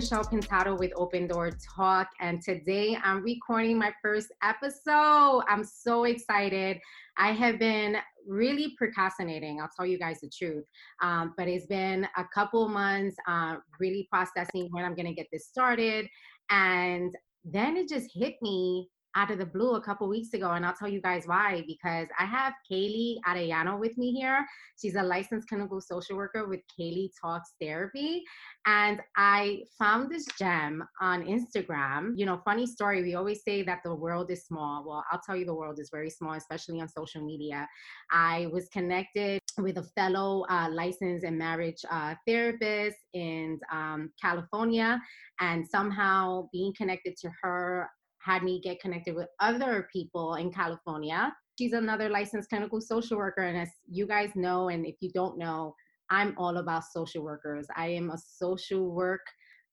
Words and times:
Michelle 0.00 0.24
Pintado 0.24 0.78
with 0.78 0.94
Open 0.96 1.26
Door 1.26 1.58
Talk, 1.76 2.08
and 2.20 2.40
today 2.40 2.96
I'm 3.04 3.22
recording 3.22 3.76
my 3.76 3.92
first 4.02 4.28
episode. 4.42 5.42
I'm 5.46 5.62
so 5.62 6.04
excited. 6.04 6.78
I 7.18 7.32
have 7.32 7.58
been 7.58 7.98
really 8.26 8.74
procrastinating. 8.78 9.60
I'll 9.60 9.68
tell 9.76 9.84
you 9.84 9.98
guys 9.98 10.20
the 10.22 10.30
truth, 10.30 10.64
um, 11.02 11.34
but 11.36 11.48
it's 11.48 11.66
been 11.66 12.08
a 12.16 12.24
couple 12.32 12.66
months 12.66 13.14
uh, 13.28 13.56
really 13.78 14.08
processing 14.10 14.68
when 14.70 14.86
I'm 14.86 14.94
going 14.94 15.04
to 15.04 15.12
get 15.12 15.26
this 15.30 15.48
started, 15.48 16.08
and 16.48 17.14
then 17.44 17.76
it 17.76 17.86
just 17.86 18.08
hit 18.14 18.36
me 18.40 18.88
out 19.16 19.30
of 19.30 19.38
the 19.38 19.46
blue 19.46 19.74
a 19.74 19.80
couple 19.80 20.08
weeks 20.08 20.34
ago, 20.34 20.52
and 20.52 20.64
I'll 20.64 20.74
tell 20.74 20.88
you 20.88 21.00
guys 21.00 21.24
why. 21.26 21.64
Because 21.66 22.08
I 22.18 22.24
have 22.24 22.52
Kaylee 22.70 23.16
Arellano 23.26 23.78
with 23.78 23.96
me 23.98 24.12
here. 24.12 24.44
She's 24.80 24.94
a 24.94 25.02
licensed 25.02 25.48
clinical 25.48 25.80
social 25.80 26.16
worker 26.16 26.48
with 26.48 26.60
Kaylee 26.78 27.10
Talks 27.20 27.54
Therapy, 27.60 28.22
and 28.66 29.00
I 29.16 29.62
found 29.78 30.10
this 30.10 30.26
gem 30.38 30.84
on 31.00 31.24
Instagram. 31.24 32.12
You 32.16 32.26
know, 32.26 32.40
funny 32.44 32.66
story. 32.66 33.02
We 33.02 33.14
always 33.14 33.42
say 33.42 33.62
that 33.62 33.80
the 33.84 33.94
world 33.94 34.30
is 34.30 34.44
small. 34.44 34.84
Well, 34.86 35.04
I'll 35.10 35.20
tell 35.24 35.36
you, 35.36 35.44
the 35.44 35.54
world 35.54 35.78
is 35.80 35.90
very 35.90 36.10
small, 36.10 36.34
especially 36.34 36.80
on 36.80 36.88
social 36.88 37.24
media. 37.24 37.68
I 38.10 38.48
was 38.52 38.68
connected 38.68 39.40
with 39.58 39.78
a 39.78 39.82
fellow 39.96 40.44
uh, 40.48 40.68
licensed 40.70 41.24
and 41.24 41.36
marriage 41.36 41.84
uh, 41.90 42.14
therapist 42.26 42.98
in 43.14 43.58
um, 43.72 44.10
California, 44.20 45.00
and 45.40 45.66
somehow 45.66 46.48
being 46.52 46.72
connected 46.76 47.16
to 47.18 47.30
her 47.42 47.88
had 48.24 48.42
me 48.42 48.60
get 48.60 48.80
connected 48.80 49.14
with 49.14 49.28
other 49.40 49.88
people 49.92 50.34
in 50.34 50.52
California. 50.52 51.32
She's 51.58 51.72
another 51.72 52.08
licensed 52.08 52.48
clinical 52.48 52.80
social 52.80 53.16
worker. 53.16 53.42
And 53.42 53.56
as 53.56 53.70
you 53.88 54.06
guys 54.06 54.30
know, 54.34 54.68
and 54.68 54.86
if 54.86 54.96
you 55.00 55.10
don't 55.12 55.38
know, 55.38 55.74
I'm 56.10 56.34
all 56.36 56.58
about 56.58 56.84
social 56.84 57.22
workers. 57.22 57.66
I 57.76 57.88
am 57.88 58.10
a 58.10 58.18
social 58.18 58.90
work 58.90 59.20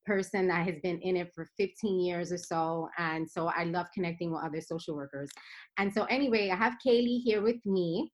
person 0.05 0.47
that 0.47 0.65
has 0.65 0.75
been 0.81 0.99
in 1.01 1.17
it 1.17 1.31
for 1.35 1.49
15 1.57 1.99
years 1.99 2.31
or 2.31 2.37
so. 2.37 2.87
And 2.97 3.29
so 3.29 3.47
I 3.47 3.65
love 3.65 3.87
connecting 3.93 4.31
with 4.31 4.43
other 4.43 4.61
social 4.61 4.95
workers. 4.95 5.29
And 5.77 5.93
so, 5.93 6.05
anyway, 6.05 6.49
I 6.49 6.55
have 6.55 6.75
Kaylee 6.85 7.21
here 7.23 7.41
with 7.41 7.63
me. 7.65 8.11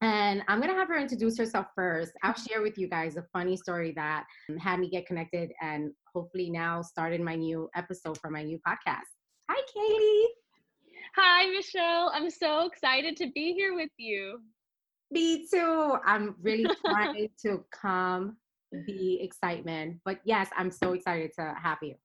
And 0.00 0.42
I'm 0.48 0.58
going 0.58 0.72
to 0.72 0.76
have 0.76 0.88
her 0.88 0.98
introduce 0.98 1.38
herself 1.38 1.66
first. 1.76 2.10
I'll 2.24 2.34
share 2.34 2.60
with 2.60 2.76
you 2.76 2.88
guys 2.88 3.16
a 3.16 3.22
funny 3.32 3.56
story 3.56 3.92
that 3.94 4.24
had 4.58 4.80
me 4.80 4.90
get 4.90 5.06
connected 5.06 5.52
and 5.62 5.92
hopefully 6.12 6.50
now 6.50 6.82
started 6.82 7.20
my 7.20 7.36
new 7.36 7.70
episode 7.76 8.18
for 8.18 8.28
my 8.28 8.42
new 8.42 8.58
podcast. 8.66 9.21
Hi, 9.54 9.60
Kaylee. 9.76 10.28
Hi, 11.14 11.50
Michelle. 11.50 12.10
I'm 12.14 12.30
so 12.30 12.64
excited 12.64 13.18
to 13.18 13.30
be 13.34 13.52
here 13.52 13.74
with 13.74 13.90
you. 13.98 14.40
Me 15.10 15.46
too. 15.46 15.96
I'm 16.06 16.36
really 16.40 16.66
trying 16.80 17.28
to 17.42 17.62
calm 17.70 18.38
the 18.72 19.20
excitement. 19.20 19.98
But 20.06 20.20
yes, 20.24 20.48
I'm 20.56 20.70
so 20.70 20.94
excited 20.94 21.32
to 21.38 21.54
have 21.62 21.76
you. 21.82 21.96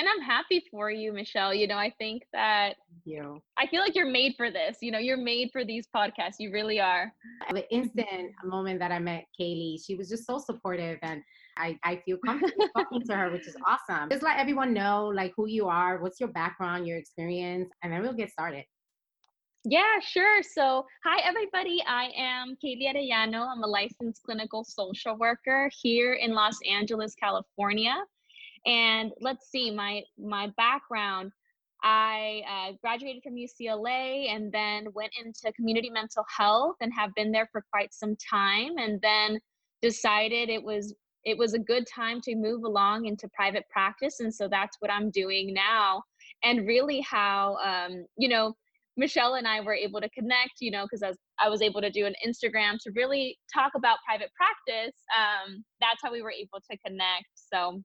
And 0.00 0.08
I'm 0.08 0.22
happy 0.22 0.64
for 0.70 0.90
you, 0.90 1.12
Michelle. 1.12 1.52
You 1.52 1.66
know, 1.66 1.76
I 1.76 1.92
think 1.98 2.22
that 2.32 2.76
you. 3.04 3.42
I 3.58 3.66
feel 3.66 3.82
like 3.82 3.94
you're 3.94 4.10
made 4.10 4.32
for 4.34 4.50
this. 4.50 4.78
You 4.80 4.92
know, 4.92 4.98
you're 4.98 5.18
made 5.18 5.50
for 5.52 5.62
these 5.62 5.86
podcasts. 5.94 6.36
You 6.38 6.52
really 6.52 6.80
are. 6.80 7.12
The 7.52 7.70
instant 7.70 8.32
moment 8.42 8.78
that 8.78 8.92
I 8.92 8.98
met 8.98 9.24
Kaylee, 9.38 9.76
she 9.84 9.96
was 9.96 10.08
just 10.08 10.26
so 10.26 10.38
supportive 10.38 10.98
and 11.02 11.20
I, 11.58 11.78
I 11.84 12.00
feel 12.06 12.16
comfortable 12.24 12.68
talking 12.74 13.02
to 13.08 13.14
her, 13.14 13.30
which 13.30 13.46
is 13.46 13.54
awesome. 13.66 14.08
Just 14.08 14.22
let 14.22 14.38
everyone 14.38 14.72
know 14.72 15.12
like 15.14 15.34
who 15.36 15.46
you 15.46 15.68
are, 15.68 16.00
what's 16.00 16.18
your 16.18 16.30
background, 16.30 16.86
your 16.86 16.96
experience, 16.96 17.68
and 17.82 17.92
then 17.92 18.00
we'll 18.00 18.14
get 18.14 18.30
started. 18.30 18.64
Yeah, 19.64 20.00
sure. 20.00 20.42
So, 20.42 20.86
hi 21.04 21.20
everybody. 21.22 21.84
I 21.86 22.10
am 22.16 22.56
Kaylee 22.64 22.90
Arellano. 22.94 23.46
I'm 23.46 23.62
a 23.62 23.66
licensed 23.66 24.22
clinical 24.22 24.64
social 24.64 25.18
worker 25.18 25.70
here 25.82 26.14
in 26.14 26.32
Los 26.32 26.56
Angeles, 26.66 27.14
California. 27.14 27.96
And 28.66 29.12
let's 29.20 29.50
see, 29.50 29.70
my 29.70 30.02
my 30.18 30.48
background. 30.56 31.32
I 31.82 32.42
uh, 32.46 32.72
graduated 32.82 33.22
from 33.22 33.36
UCLA 33.36 34.28
and 34.34 34.52
then 34.52 34.88
went 34.92 35.12
into 35.18 35.50
community 35.54 35.88
mental 35.88 36.26
health 36.36 36.76
and 36.82 36.92
have 36.92 37.14
been 37.14 37.32
there 37.32 37.48
for 37.50 37.64
quite 37.72 37.94
some 37.94 38.16
time. 38.16 38.76
And 38.76 39.00
then 39.00 39.40
decided 39.82 40.48
it 40.48 40.62
was 40.62 40.94
it 41.24 41.36
was 41.36 41.52
a 41.52 41.58
good 41.58 41.86
time 41.86 42.20
to 42.22 42.34
move 42.34 42.64
along 42.64 43.04
into 43.04 43.28
private 43.28 43.64
practice 43.68 44.20
and 44.20 44.34
so 44.34 44.48
that's 44.48 44.76
what 44.80 44.90
i'm 44.90 45.10
doing 45.10 45.52
now 45.52 46.02
and 46.42 46.66
really 46.66 47.00
how 47.00 47.56
um, 47.64 48.04
you 48.16 48.28
know 48.28 48.54
michelle 48.96 49.34
and 49.34 49.46
i 49.46 49.60
were 49.60 49.74
able 49.74 50.00
to 50.00 50.08
connect 50.10 50.52
you 50.60 50.70
know 50.70 50.84
because 50.84 51.02
I, 51.02 51.12
I 51.44 51.48
was 51.48 51.62
able 51.62 51.80
to 51.80 51.90
do 51.90 52.06
an 52.06 52.14
instagram 52.26 52.78
to 52.82 52.90
really 52.94 53.38
talk 53.52 53.72
about 53.76 53.98
private 54.06 54.30
practice 54.34 54.96
um, 55.18 55.64
that's 55.80 56.00
how 56.02 56.12
we 56.12 56.22
were 56.22 56.32
able 56.32 56.60
to 56.70 56.78
connect 56.84 57.26
so 57.34 57.82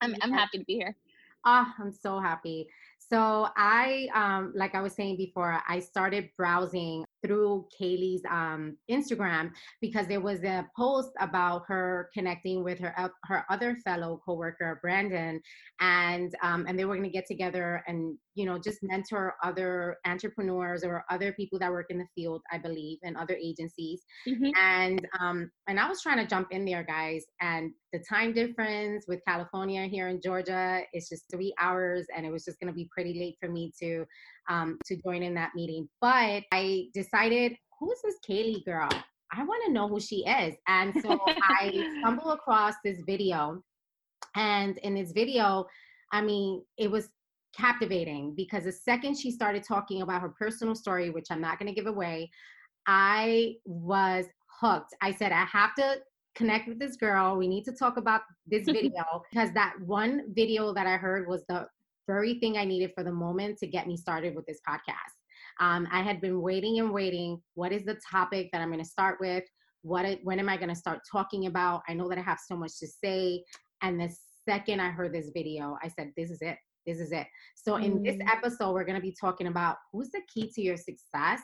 i'm, 0.00 0.14
I'm 0.22 0.32
happy 0.32 0.58
to 0.58 0.64
be 0.64 0.74
here. 0.74 0.96
Ah 1.44 1.74
oh, 1.78 1.82
i'm 1.82 1.92
so 1.92 2.20
happy. 2.20 2.68
So 3.10 3.48
I, 3.56 4.08
um, 4.14 4.52
like 4.54 4.76
I 4.76 4.80
was 4.80 4.92
saying 4.92 5.16
before, 5.16 5.60
I 5.68 5.80
started 5.80 6.30
browsing 6.36 7.04
through 7.26 7.66
Kaylee's 7.76 8.22
um, 8.30 8.76
Instagram 8.88 9.50
because 9.80 10.06
there 10.06 10.20
was 10.20 10.44
a 10.44 10.64
post 10.76 11.10
about 11.18 11.64
her 11.66 12.08
connecting 12.14 12.62
with 12.62 12.78
her 12.78 12.94
uh, 12.96 13.08
her 13.24 13.44
other 13.50 13.74
fellow 13.84 14.20
coworker 14.24 14.78
Brandon, 14.80 15.40
and 15.80 16.32
um, 16.44 16.66
and 16.68 16.78
they 16.78 16.84
were 16.84 16.94
going 16.94 17.10
to 17.10 17.12
get 17.12 17.26
together 17.26 17.82
and 17.88 18.16
you 18.40 18.46
know 18.46 18.58
just 18.58 18.78
mentor 18.82 19.34
other 19.44 19.98
entrepreneurs 20.06 20.82
or 20.82 21.04
other 21.10 21.30
people 21.32 21.58
that 21.58 21.70
work 21.70 21.86
in 21.90 21.98
the 21.98 22.06
field, 22.14 22.40
I 22.50 22.56
believe, 22.56 22.98
and 23.02 23.18
other 23.18 23.34
agencies. 23.34 24.00
Mm-hmm. 24.26 24.50
And 24.58 25.06
um, 25.20 25.50
and 25.68 25.78
I 25.78 25.86
was 25.86 26.00
trying 26.00 26.16
to 26.16 26.26
jump 26.26 26.48
in 26.50 26.64
there, 26.64 26.82
guys, 26.82 27.26
and 27.42 27.72
the 27.92 28.02
time 28.08 28.32
difference 28.32 29.04
with 29.06 29.20
California 29.28 29.84
here 29.84 30.08
in 30.08 30.22
Georgia 30.22 30.80
is 30.94 31.06
just 31.10 31.24
three 31.30 31.52
hours, 31.60 32.06
and 32.16 32.24
it 32.24 32.32
was 32.32 32.46
just 32.46 32.58
going 32.60 32.72
to 32.72 32.76
be 32.76 32.88
pretty 32.90 33.18
late 33.20 33.36
for 33.38 33.50
me 33.50 33.72
to 33.82 34.06
um, 34.48 34.78
to 34.86 34.96
join 34.96 35.22
in 35.22 35.34
that 35.34 35.50
meeting. 35.54 35.86
But 36.00 36.44
I 36.50 36.86
decided, 36.94 37.52
who 37.78 37.92
is 37.92 38.00
this 38.02 38.16
Kaylee 38.26 38.64
girl? 38.64 38.88
I 39.32 39.44
want 39.44 39.62
to 39.66 39.72
know 39.72 39.86
who 39.86 40.00
she 40.00 40.26
is. 40.26 40.54
And 40.66 40.92
so 41.02 41.20
I 41.26 41.86
stumble 42.00 42.30
across 42.32 42.74
this 42.84 42.98
video. 43.06 43.62
And 44.34 44.76
in 44.78 44.94
this 44.94 45.12
video, 45.12 45.66
I 46.12 46.20
mean, 46.20 46.64
it 46.76 46.90
was 46.90 47.08
captivating 47.56 48.34
because 48.34 48.64
the 48.64 48.72
second 48.72 49.16
she 49.16 49.30
started 49.30 49.64
talking 49.66 50.02
about 50.02 50.20
her 50.20 50.28
personal 50.28 50.74
story, 50.74 51.10
which 51.10 51.26
I'm 51.30 51.40
not 51.40 51.58
going 51.58 51.68
to 51.68 51.74
give 51.74 51.86
away, 51.86 52.30
I 52.86 53.56
was 53.64 54.26
hooked. 54.60 54.94
I 55.00 55.12
said, 55.12 55.32
I 55.32 55.44
have 55.44 55.74
to 55.76 55.98
connect 56.34 56.68
with 56.68 56.78
this 56.78 56.96
girl. 56.96 57.36
We 57.36 57.48
need 57.48 57.64
to 57.64 57.72
talk 57.72 57.96
about 57.96 58.22
this 58.46 58.64
video 58.66 59.04
because 59.30 59.52
that 59.54 59.74
one 59.84 60.32
video 60.34 60.72
that 60.74 60.86
I 60.86 60.96
heard 60.96 61.28
was 61.28 61.44
the 61.48 61.66
very 62.06 62.38
thing 62.40 62.56
I 62.56 62.64
needed 62.64 62.92
for 62.94 63.04
the 63.04 63.12
moment 63.12 63.58
to 63.58 63.66
get 63.66 63.86
me 63.86 63.96
started 63.96 64.34
with 64.34 64.46
this 64.46 64.60
podcast. 64.68 65.14
Um, 65.60 65.86
I 65.92 66.02
had 66.02 66.20
been 66.20 66.40
waiting 66.40 66.78
and 66.78 66.92
waiting. 66.92 67.40
What 67.54 67.72
is 67.72 67.84
the 67.84 68.00
topic 68.10 68.48
that 68.52 68.60
I'm 68.60 68.70
going 68.70 68.82
to 68.82 68.88
start 68.88 69.18
with? 69.20 69.44
What 69.82 70.18
when 70.22 70.38
am 70.38 70.48
I 70.48 70.56
going 70.56 70.68
to 70.68 70.74
start 70.74 71.00
talking 71.10 71.46
about? 71.46 71.82
I 71.88 71.94
know 71.94 72.08
that 72.08 72.18
I 72.18 72.22
have 72.22 72.38
so 72.44 72.56
much 72.56 72.78
to 72.80 72.86
say. 72.86 73.44
And 73.82 74.00
the 74.00 74.14
second 74.44 74.80
I 74.80 74.90
heard 74.90 75.14
this 75.14 75.30
video, 75.34 75.78
I 75.82 75.88
said, 75.88 76.12
"This 76.16 76.30
is 76.30 76.38
it. 76.42 76.58
This 76.86 76.98
is 76.98 77.12
it." 77.12 77.26
So 77.54 77.76
in 77.76 78.02
this 78.02 78.16
mm. 78.16 78.28
episode, 78.30 78.72
we're 78.72 78.84
going 78.84 78.96
to 78.96 79.02
be 79.02 79.14
talking 79.18 79.46
about 79.46 79.76
who's 79.92 80.10
the 80.10 80.22
key 80.32 80.50
to 80.54 80.62
your 80.62 80.76
success 80.76 81.40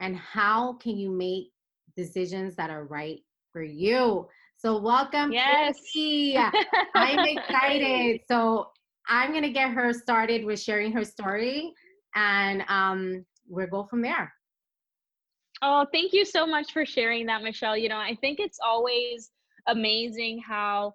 and 0.00 0.16
how 0.16 0.74
can 0.74 0.96
you 0.96 1.10
make 1.10 1.50
decisions 1.96 2.56
that 2.56 2.70
are 2.70 2.84
right 2.84 3.20
for 3.52 3.62
you. 3.62 4.28
So 4.56 4.78
welcome, 4.78 5.32
yes. 5.32 5.78
I'm 6.94 7.18
excited. 7.20 8.20
So 8.28 8.70
I'm 9.08 9.30
going 9.30 9.42
to 9.42 9.50
get 9.50 9.70
her 9.70 9.92
started 9.92 10.44
with 10.44 10.60
sharing 10.60 10.92
her 10.92 11.04
story 11.04 11.72
and 12.14 12.64
um, 12.68 13.24
we'll 13.48 13.66
go 13.66 13.84
from 13.84 14.02
there. 14.02 14.32
Oh, 15.62 15.86
thank 15.92 16.12
you 16.12 16.24
so 16.24 16.46
much 16.46 16.72
for 16.72 16.84
sharing 16.84 17.26
that, 17.26 17.42
Michelle. 17.42 17.76
You 17.76 17.88
know, 17.88 17.96
I 17.96 18.16
think 18.20 18.40
it's 18.40 18.58
always 18.64 19.30
amazing 19.66 20.40
how 20.40 20.94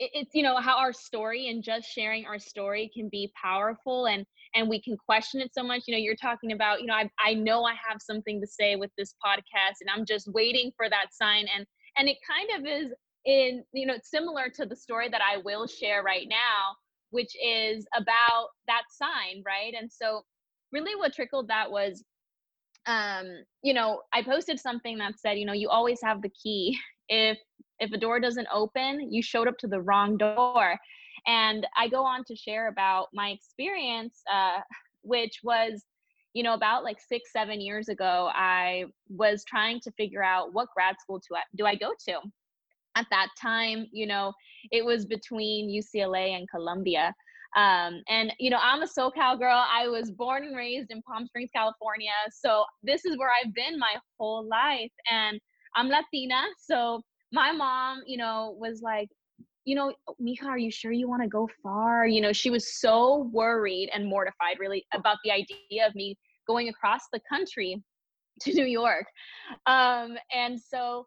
it's 0.00 0.34
you 0.34 0.42
know 0.42 0.56
how 0.56 0.78
our 0.78 0.92
story 0.92 1.48
and 1.48 1.62
just 1.62 1.88
sharing 1.88 2.26
our 2.26 2.38
story 2.38 2.90
can 2.94 3.08
be 3.10 3.30
powerful 3.40 4.06
and 4.06 4.26
and 4.54 4.68
we 4.68 4.80
can 4.80 4.96
question 4.96 5.40
it 5.40 5.52
so 5.54 5.62
much 5.62 5.82
you 5.86 5.94
know 5.94 5.98
you're 6.00 6.16
talking 6.16 6.52
about 6.52 6.80
you 6.80 6.86
know 6.86 6.94
i, 6.94 7.08
I 7.24 7.34
know 7.34 7.64
i 7.64 7.74
have 7.88 8.00
something 8.00 8.40
to 8.40 8.46
say 8.46 8.76
with 8.76 8.90
this 8.96 9.14
podcast 9.24 9.76
and 9.80 9.90
i'm 9.94 10.06
just 10.06 10.26
waiting 10.32 10.72
for 10.76 10.88
that 10.88 11.08
sign 11.12 11.46
and 11.54 11.66
and 11.98 12.08
it 12.08 12.16
kind 12.28 12.58
of 12.58 12.66
is 12.66 12.92
in 13.26 13.62
you 13.72 13.86
know 13.86 13.96
similar 14.02 14.48
to 14.56 14.66
the 14.66 14.76
story 14.76 15.08
that 15.10 15.20
i 15.20 15.36
will 15.44 15.66
share 15.66 16.02
right 16.02 16.26
now 16.28 16.74
which 17.10 17.32
is 17.44 17.86
about 17.96 18.48
that 18.66 18.82
sign, 18.90 19.42
right? 19.44 19.74
And 19.78 19.90
so 19.90 20.22
really 20.72 20.96
what 20.96 21.12
trickled 21.12 21.48
that 21.48 21.70
was 21.70 22.04
um 22.86 23.26
you 23.62 23.74
know 23.74 24.00
i 24.14 24.22
posted 24.22 24.58
something 24.58 24.96
that 24.96 25.18
said 25.18 25.32
you 25.38 25.44
know 25.44 25.52
you 25.52 25.68
always 25.68 26.00
have 26.02 26.22
the 26.22 26.30
key 26.30 26.78
if 27.10 27.36
if 27.80 27.92
a 27.92 27.98
door 27.98 28.20
doesn't 28.20 28.48
open 28.52 29.12
you 29.12 29.22
showed 29.22 29.48
up 29.48 29.58
to 29.58 29.66
the 29.66 29.80
wrong 29.80 30.16
door 30.16 30.78
and 31.26 31.66
i 31.76 31.88
go 31.88 32.04
on 32.04 32.22
to 32.24 32.36
share 32.36 32.68
about 32.68 33.08
my 33.12 33.30
experience 33.30 34.22
uh 34.32 34.58
which 35.02 35.40
was 35.42 35.84
you 36.34 36.42
know 36.42 36.54
about 36.54 36.84
like 36.84 36.98
six 37.00 37.32
seven 37.32 37.60
years 37.60 37.88
ago 37.88 38.30
i 38.34 38.84
was 39.08 39.44
trying 39.44 39.80
to 39.80 39.90
figure 39.92 40.22
out 40.22 40.52
what 40.52 40.68
grad 40.74 40.96
school 41.00 41.20
to 41.20 41.34
do 41.56 41.66
i 41.66 41.74
go 41.74 41.92
to 42.06 42.20
at 42.96 43.06
that 43.10 43.28
time, 43.40 43.86
you 43.92 44.06
know, 44.06 44.32
it 44.70 44.84
was 44.84 45.06
between 45.06 45.70
UCLA 45.70 46.36
and 46.36 46.48
Columbia. 46.48 47.14
Um, 47.56 48.02
and 48.08 48.32
you 48.38 48.50
know, 48.50 48.60
I'm 48.62 48.82
a 48.82 48.86
SoCal 48.86 49.38
girl. 49.38 49.64
I 49.72 49.88
was 49.88 50.10
born 50.10 50.44
and 50.44 50.56
raised 50.56 50.90
in 50.90 51.02
Palm 51.02 51.26
Springs, 51.26 51.50
California. 51.54 52.12
So 52.32 52.64
this 52.82 53.04
is 53.04 53.18
where 53.18 53.30
I've 53.30 53.54
been 53.54 53.78
my 53.78 53.94
whole 54.18 54.46
life. 54.46 54.92
And 55.10 55.40
I'm 55.74 55.88
Latina. 55.88 56.42
So 56.58 57.02
my 57.32 57.52
mom, 57.52 58.02
you 58.06 58.16
know, 58.16 58.56
was 58.58 58.80
like, 58.82 59.08
you 59.64 59.74
know, 59.74 59.92
Mija, 60.20 60.46
are 60.46 60.58
you 60.58 60.70
sure 60.70 60.92
you 60.92 61.08
want 61.08 61.22
to 61.22 61.28
go 61.28 61.48
far? 61.62 62.06
You 62.06 62.20
know, 62.20 62.32
she 62.32 62.50
was 62.50 62.80
so 62.80 63.30
worried 63.32 63.90
and 63.92 64.06
mortified 64.06 64.58
really 64.58 64.84
about 64.94 65.18
the 65.24 65.30
idea 65.30 65.86
of 65.86 65.94
me 65.94 66.16
going 66.46 66.68
across 66.68 67.02
the 67.12 67.20
country 67.28 67.82
to 68.40 68.52
New 68.52 68.64
York. 68.66 69.06
Um, 69.66 70.16
and 70.34 70.58
so 70.58 71.06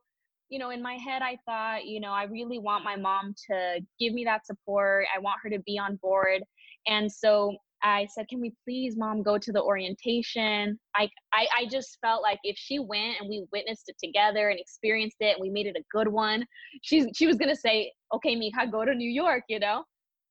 you 0.53 0.59
know, 0.59 0.69
in 0.69 0.83
my 0.83 0.97
head, 0.97 1.23
I 1.23 1.35
thought, 1.47 1.85
you 1.85 1.99
know, 1.99 2.11
I 2.11 2.25
really 2.25 2.59
want 2.59 2.83
my 2.83 2.95
mom 2.95 3.33
to 3.49 3.79
give 3.99 4.13
me 4.13 4.23
that 4.25 4.45
support. 4.45 5.07
I 5.13 5.17
want 5.17 5.39
her 5.41 5.49
to 5.49 5.57
be 5.65 5.79
on 5.79 5.95
board. 5.95 6.43
And 6.85 7.11
so 7.11 7.55
I 7.83 8.07
said, 8.13 8.27
can 8.29 8.39
we 8.39 8.53
please, 8.63 8.95
mom, 8.97 9.23
go 9.23 9.37
to 9.37 9.51
the 9.51 9.61
orientation? 9.61 10.79
I, 10.95 11.09
I, 11.33 11.47
I 11.57 11.65
just 11.69 11.97
felt 12.01 12.21
like 12.21 12.39
if 12.43 12.57
she 12.57 12.79
went 12.79 13.17
and 13.19 13.29
we 13.29 13.45
witnessed 13.51 13.89
it 13.89 13.95
together 14.01 14.49
and 14.49 14.59
experienced 14.59 15.17
it 15.19 15.35
and 15.35 15.41
we 15.41 15.49
made 15.49 15.67
it 15.67 15.75
a 15.75 15.83
good 15.91 16.07
one, 16.07 16.45
she's, 16.81 17.07
she 17.13 17.27
was 17.27 17.35
going 17.35 17.53
to 17.53 17.59
say, 17.59 17.91
okay, 18.13 18.35
Mija, 18.35 18.71
go 18.71 18.85
to 18.85 18.95
New 18.95 19.09
York, 19.09 19.43
you 19.49 19.59
know? 19.59 19.83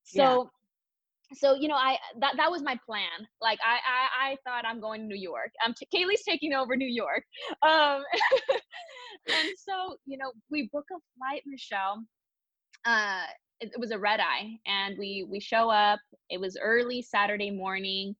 So 0.04 0.50
so 1.34 1.54
you 1.54 1.68
know 1.68 1.76
i 1.76 1.96
that 2.20 2.34
that 2.36 2.50
was 2.50 2.62
my 2.62 2.78
plan 2.84 3.26
like 3.40 3.58
i 3.64 3.76
i, 3.76 4.30
I 4.32 4.36
thought 4.44 4.64
i'm 4.66 4.80
going 4.80 5.00
to 5.00 5.06
new 5.06 5.16
york 5.16 5.50
um 5.64 5.74
t- 5.74 5.86
kaylee's 5.94 6.22
taking 6.24 6.52
over 6.52 6.76
new 6.76 6.86
york 6.86 7.24
um 7.62 8.02
and 9.32 9.48
so 9.56 9.96
you 10.04 10.18
know 10.18 10.32
we 10.50 10.68
book 10.72 10.84
a 10.92 10.98
flight 11.16 11.42
michelle 11.46 12.02
uh 12.84 13.24
it, 13.62 13.80
was 13.80 13.90
a 13.90 13.98
red 13.98 14.20
eye 14.20 14.58
and 14.66 14.96
we 14.98 15.26
we 15.30 15.40
show 15.40 15.70
up 15.70 16.00
it 16.30 16.40
was 16.40 16.58
early 16.60 17.02
saturday 17.02 17.50
morning 17.50 18.14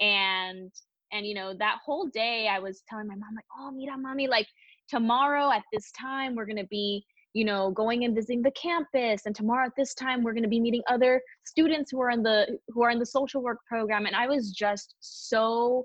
and 0.00 0.70
and 1.12 1.26
you 1.26 1.34
know 1.34 1.54
that 1.58 1.78
whole 1.84 2.08
day 2.12 2.48
i 2.50 2.58
was 2.58 2.82
telling 2.88 3.06
my 3.06 3.14
mom 3.14 3.34
like 3.34 3.44
oh 3.58 3.70
mira 3.70 3.96
mommy 3.96 4.26
like 4.26 4.46
tomorrow 4.88 5.50
at 5.50 5.62
this 5.72 5.92
time 6.00 6.34
we're 6.34 6.46
gonna 6.46 6.66
be 6.66 7.04
you 7.36 7.44
know, 7.44 7.70
going 7.70 8.04
and 8.04 8.14
visiting 8.14 8.40
the 8.40 8.50
campus. 8.52 9.26
And 9.26 9.36
tomorrow 9.36 9.66
at 9.66 9.76
this 9.76 9.92
time, 9.92 10.22
we're 10.22 10.32
going 10.32 10.42
to 10.42 10.48
be 10.48 10.58
meeting 10.58 10.80
other 10.88 11.20
students 11.44 11.90
who 11.90 12.00
are 12.00 12.08
in 12.08 12.22
the 12.22 12.58
who 12.68 12.82
are 12.82 12.88
in 12.88 12.98
the 12.98 13.04
social 13.04 13.42
work 13.42 13.58
program. 13.68 14.06
And 14.06 14.16
I 14.16 14.26
was 14.26 14.52
just 14.52 14.94
so 15.00 15.84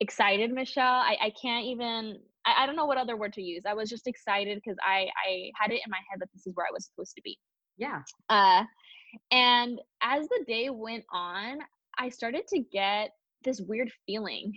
excited, 0.00 0.50
Michelle. 0.50 0.84
I, 0.84 1.16
I 1.22 1.32
can't 1.40 1.66
even. 1.66 2.18
I, 2.44 2.64
I 2.64 2.66
don't 2.66 2.74
know 2.74 2.84
what 2.84 2.98
other 2.98 3.16
word 3.16 3.32
to 3.34 3.42
use. 3.42 3.62
I 3.64 3.74
was 3.74 3.88
just 3.88 4.08
excited 4.08 4.60
because 4.60 4.76
I 4.84 5.06
I 5.24 5.52
had 5.54 5.70
it 5.70 5.82
in 5.86 5.88
my 5.88 6.00
head 6.10 6.18
that 6.18 6.30
this 6.34 6.48
is 6.48 6.52
where 6.56 6.66
I 6.66 6.72
was 6.72 6.86
supposed 6.86 7.14
to 7.14 7.22
be. 7.22 7.38
Yeah. 7.76 8.02
Uh, 8.28 8.64
and 9.30 9.80
as 10.02 10.28
the 10.28 10.44
day 10.46 10.70
went 10.70 11.04
on, 11.12 11.58
I 11.98 12.08
started 12.08 12.46
to 12.48 12.60
get 12.60 13.10
this 13.44 13.60
weird 13.60 13.90
feeling. 14.06 14.52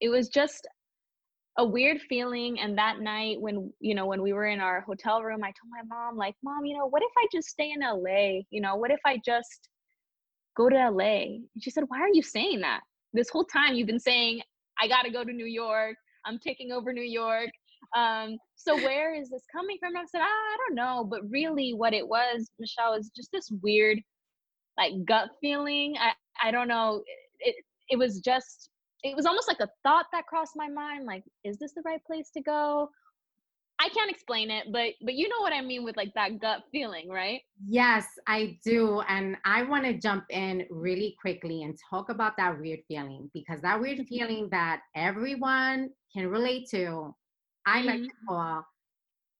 It 0.00 0.08
was 0.08 0.28
just 0.28 0.66
a 1.58 1.64
weird 1.64 2.00
feeling 2.08 2.58
and 2.60 2.78
that 2.78 3.00
night 3.00 3.40
when 3.40 3.72
you 3.80 3.94
know 3.94 4.06
when 4.06 4.22
we 4.22 4.32
were 4.32 4.46
in 4.46 4.60
our 4.60 4.80
hotel 4.82 5.22
room 5.22 5.42
i 5.42 5.48
told 5.48 5.70
my 5.70 5.82
mom 5.94 6.16
like 6.16 6.34
mom 6.44 6.64
you 6.64 6.78
know 6.78 6.86
what 6.86 7.02
if 7.02 7.10
i 7.18 7.26
just 7.32 7.48
stay 7.48 7.72
in 7.72 7.80
la 7.80 8.40
you 8.50 8.60
know 8.60 8.76
what 8.76 8.90
if 8.90 9.00
i 9.04 9.20
just 9.26 9.68
go 10.56 10.68
to 10.68 10.90
la 10.90 11.04
and 11.04 11.44
she 11.60 11.70
said 11.70 11.84
why 11.88 11.98
are 11.98 12.08
you 12.12 12.22
saying 12.22 12.60
that? 12.60 12.80
This 13.12 13.28
whole 13.28 13.44
time 13.44 13.74
you've 13.74 13.88
been 13.88 13.98
saying 13.98 14.40
i 14.80 14.86
got 14.86 15.02
to 15.02 15.10
go 15.10 15.24
to 15.24 15.32
new 15.32 15.46
york. 15.46 15.96
I'm 16.24 16.38
taking 16.38 16.70
over 16.72 16.92
new 16.92 17.02
york 17.02 17.50
um 17.96 18.38
so 18.56 18.76
where 18.76 19.14
is 19.14 19.30
this 19.30 19.42
coming 19.50 19.76
from? 19.80 19.94
And 19.96 19.98
i 19.98 20.04
said 20.10 20.20
ah, 20.20 20.24
i 20.24 20.56
don't 20.58 20.76
know. 20.76 21.04
But 21.08 21.28
really 21.30 21.72
what 21.74 21.94
it 21.94 22.06
was 22.06 22.50
michelle 22.58 22.94
is 22.94 23.10
just 23.16 23.30
this 23.32 23.50
weird 23.62 24.00
like 24.78 24.92
gut 25.04 25.30
feeling. 25.40 25.96
I 25.98 26.12
i 26.42 26.50
don't 26.50 26.68
know. 26.68 27.02
It 27.40 27.56
it 27.88 27.96
was 27.98 28.20
just 28.20 28.70
it 29.02 29.16
was 29.16 29.26
almost 29.26 29.48
like 29.48 29.60
a 29.60 29.68
thought 29.82 30.06
that 30.12 30.26
crossed 30.26 30.52
my 30.56 30.68
mind 30.68 31.06
like 31.06 31.24
is 31.44 31.58
this 31.58 31.72
the 31.74 31.82
right 31.84 32.04
place 32.04 32.30
to 32.36 32.42
go? 32.42 32.90
I 33.82 33.88
can't 33.88 34.10
explain 34.10 34.50
it 34.50 34.66
but 34.70 34.90
but 35.02 35.14
you 35.14 35.26
know 35.26 35.40
what 35.40 35.54
i 35.54 35.62
mean 35.62 35.84
with 35.84 35.96
like 35.96 36.12
that 36.14 36.38
gut 36.38 36.64
feeling 36.70 37.08
right? 37.08 37.40
Yes 37.66 38.06
i 38.26 38.58
do 38.62 39.00
and 39.08 39.36
i 39.46 39.62
want 39.62 39.84
to 39.84 39.94
jump 39.98 40.24
in 40.28 40.66
really 40.68 41.16
quickly 41.18 41.62
and 41.62 41.74
talk 41.88 42.10
about 42.10 42.36
that 42.36 42.60
weird 42.60 42.80
feeling 42.88 43.30
because 43.32 43.62
that 43.62 43.80
weird 43.80 44.06
feeling 44.08 44.48
that 44.50 44.82
everyone 44.94 45.88
can 46.12 46.28
relate 46.28 46.68
to 46.72 47.14
i 47.66 47.78
mm-hmm. 47.78 47.86
like 47.88 48.02
to 48.02 48.08
mm-hmm. 48.08 48.28
call 48.28 48.64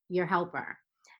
your 0.08 0.26
helper 0.26 0.76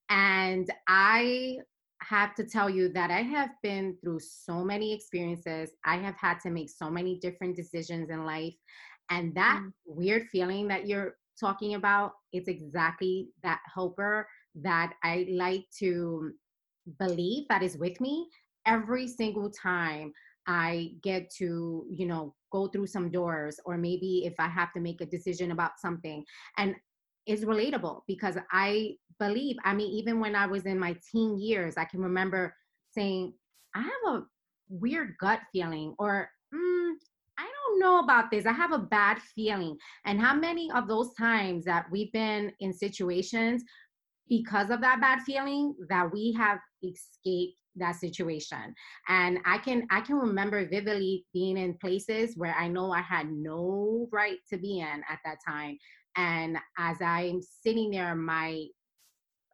and 0.09 0.71
i 0.89 1.57
have 2.03 2.35
to 2.35 2.45
tell 2.45 2.71
you 2.71 2.89
that 2.89 3.11
I 3.11 3.23
have 3.23 3.51
been 3.63 3.97
through 4.03 4.21
so 4.21 4.65
many 4.65 4.95
experiences. 4.95 5.71
I 5.85 5.97
have 5.97 6.17
had 6.17 6.41
to 6.41 6.51
make 6.51 6.71
so 6.71 6.91
many 6.91 7.19
different 7.19 7.57
decisions 7.57 8.11
in 8.11 8.25
life. 8.25 8.55
And 9.11 9.35
that 9.35 9.61
mm. 9.63 9.73
weird 9.85 10.29
feeling 10.29 10.69
that 10.69 10.87
you're 10.87 11.17
talking 11.39 11.75
about, 11.75 12.13
it's 12.33 12.49
exactly 12.49 13.29
that 13.43 13.61
helper 13.73 14.27
that 14.63 14.95
I 15.03 15.27
like 15.31 15.67
to 15.79 16.33
believe 16.99 17.47
that 17.49 17.63
is 17.63 17.77
with 17.77 18.01
me 18.01 18.29
every 18.67 19.07
single 19.07 19.51
time 19.51 20.13
I 20.47 20.93
get 21.03 21.31
to, 21.39 21.87
you 21.91 22.07
know, 22.07 22.35
go 22.51 22.67
through 22.67 22.87
some 22.87 23.11
doors 23.11 23.61
or 23.65 23.77
maybe 23.77 24.25
if 24.25 24.35
I 24.39 24.49
have 24.49 24.73
to 24.73 24.81
make 24.81 25.01
a 25.01 25.07
decision 25.07 25.53
about 25.53 25.79
something. 25.79 26.25
And 26.57 26.75
is 27.27 27.45
relatable 27.45 28.03
because 28.07 28.37
I 28.53 28.97
believe, 29.19 29.57
I 29.65 29.75
mean, 29.75 29.93
even 29.93 30.21
when 30.21 30.35
I 30.35 30.47
was 30.47 30.67
in 30.67 30.79
my 30.79 30.97
teen 31.11 31.39
years, 31.39 31.75
I 31.77 31.85
can 31.85 32.01
remember 32.01 32.55
saying, 32.93 33.35
I 33.75 33.83
have 33.83 34.15
a 34.15 34.23
weird 34.69 35.15
gut 35.21 35.41
feeling, 35.53 35.95
or 35.99 36.29
mm, 36.55 36.93
I 37.39 37.43
don't 37.45 37.81
know 37.81 38.01
about 38.01 38.31
this. 38.31 38.47
I 38.47 38.53
have 38.53 38.73
a 38.73 38.79
bad 38.79 39.19
feeling. 39.35 39.77
And 40.05 40.21
how 40.21 40.35
many 40.35 40.71
of 40.73 40.89
those 40.89 41.13
times 41.15 41.65
that 41.67 41.87
we've 41.91 42.13
been 42.13 42.53
in 42.61 42.73
situations 42.73 43.63
because 44.29 44.71
of 44.71 44.81
that 44.81 45.01
bad 45.01 45.21
feeling 45.23 45.75
that 45.89 46.11
we 46.13 46.33
have 46.33 46.59
escaped 46.83 47.59
that 47.77 47.95
situation 47.97 48.75
and 49.09 49.39
i 49.45 49.57
can 49.59 49.87
i 49.91 50.01
can 50.01 50.17
remember 50.17 50.67
vividly 50.69 51.25
being 51.33 51.57
in 51.57 51.73
places 51.75 52.37
where 52.37 52.55
i 52.59 52.67
know 52.67 52.91
i 52.91 53.01
had 53.01 53.31
no 53.31 54.09
right 54.11 54.39
to 54.49 54.59
be 54.59 54.81
in 54.81 55.03
at 55.09 55.21
that 55.25 55.39
time 55.47 55.79
and 56.17 56.57
as 56.79 56.97
i'm 57.01 57.41
sitting 57.63 57.91
there 57.91 58.15
my 58.15 58.65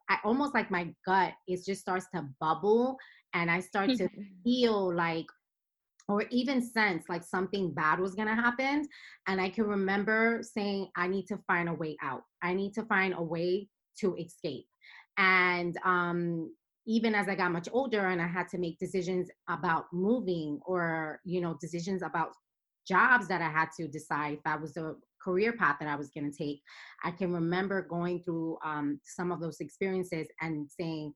I 0.09 0.17
almost 0.23 0.53
like 0.53 0.71
my 0.71 0.93
gut 1.05 1.33
it 1.47 1.59
just 1.65 1.81
starts 1.81 2.07
to 2.13 2.27
bubble 2.39 2.97
and 3.33 3.51
I 3.51 3.59
start 3.59 3.93
to 3.95 4.07
feel 4.43 4.93
like 4.95 5.25
or 6.07 6.23
even 6.31 6.61
sense 6.61 7.03
like 7.09 7.23
something 7.23 7.73
bad 7.73 7.99
was 7.99 8.15
going 8.15 8.29
to 8.29 8.35
happen 8.35 8.87
and 9.27 9.41
I 9.41 9.49
can 9.49 9.65
remember 9.65 10.41
saying 10.41 10.89
I 10.95 11.07
need 11.07 11.27
to 11.27 11.37
find 11.47 11.67
a 11.67 11.73
way 11.73 11.97
out. 12.01 12.21
I 12.41 12.53
need 12.53 12.73
to 12.75 12.83
find 12.83 13.13
a 13.13 13.21
way 13.21 13.67
to 13.99 14.15
escape. 14.15 14.65
And 15.17 15.75
um 15.83 16.53
even 16.89 17.13
as 17.13 17.27
I 17.27 17.35
got 17.35 17.51
much 17.51 17.67
older 17.73 18.07
and 18.07 18.21
I 18.21 18.27
had 18.27 18.47
to 18.49 18.57
make 18.57 18.79
decisions 18.79 19.29
about 19.49 19.85
moving 19.91 20.59
or 20.65 21.19
you 21.25 21.41
know 21.41 21.57
decisions 21.59 22.01
about 22.01 22.29
jobs 22.87 23.27
that 23.27 23.41
I 23.41 23.49
had 23.49 23.67
to 23.77 23.89
decide 23.89 24.35
if 24.35 24.39
I 24.45 24.55
was 24.55 24.73
the 24.73 24.95
career 25.21 25.53
path 25.53 25.77
that 25.79 25.89
I 25.89 25.95
was 25.95 26.09
going 26.09 26.31
to 26.31 26.37
take, 26.37 26.61
I 27.03 27.11
can 27.11 27.31
remember 27.31 27.81
going 27.81 28.21
through 28.23 28.57
um, 28.63 28.99
some 29.03 29.31
of 29.31 29.39
those 29.39 29.59
experiences 29.59 30.27
and 30.41 30.69
saying, 30.69 31.13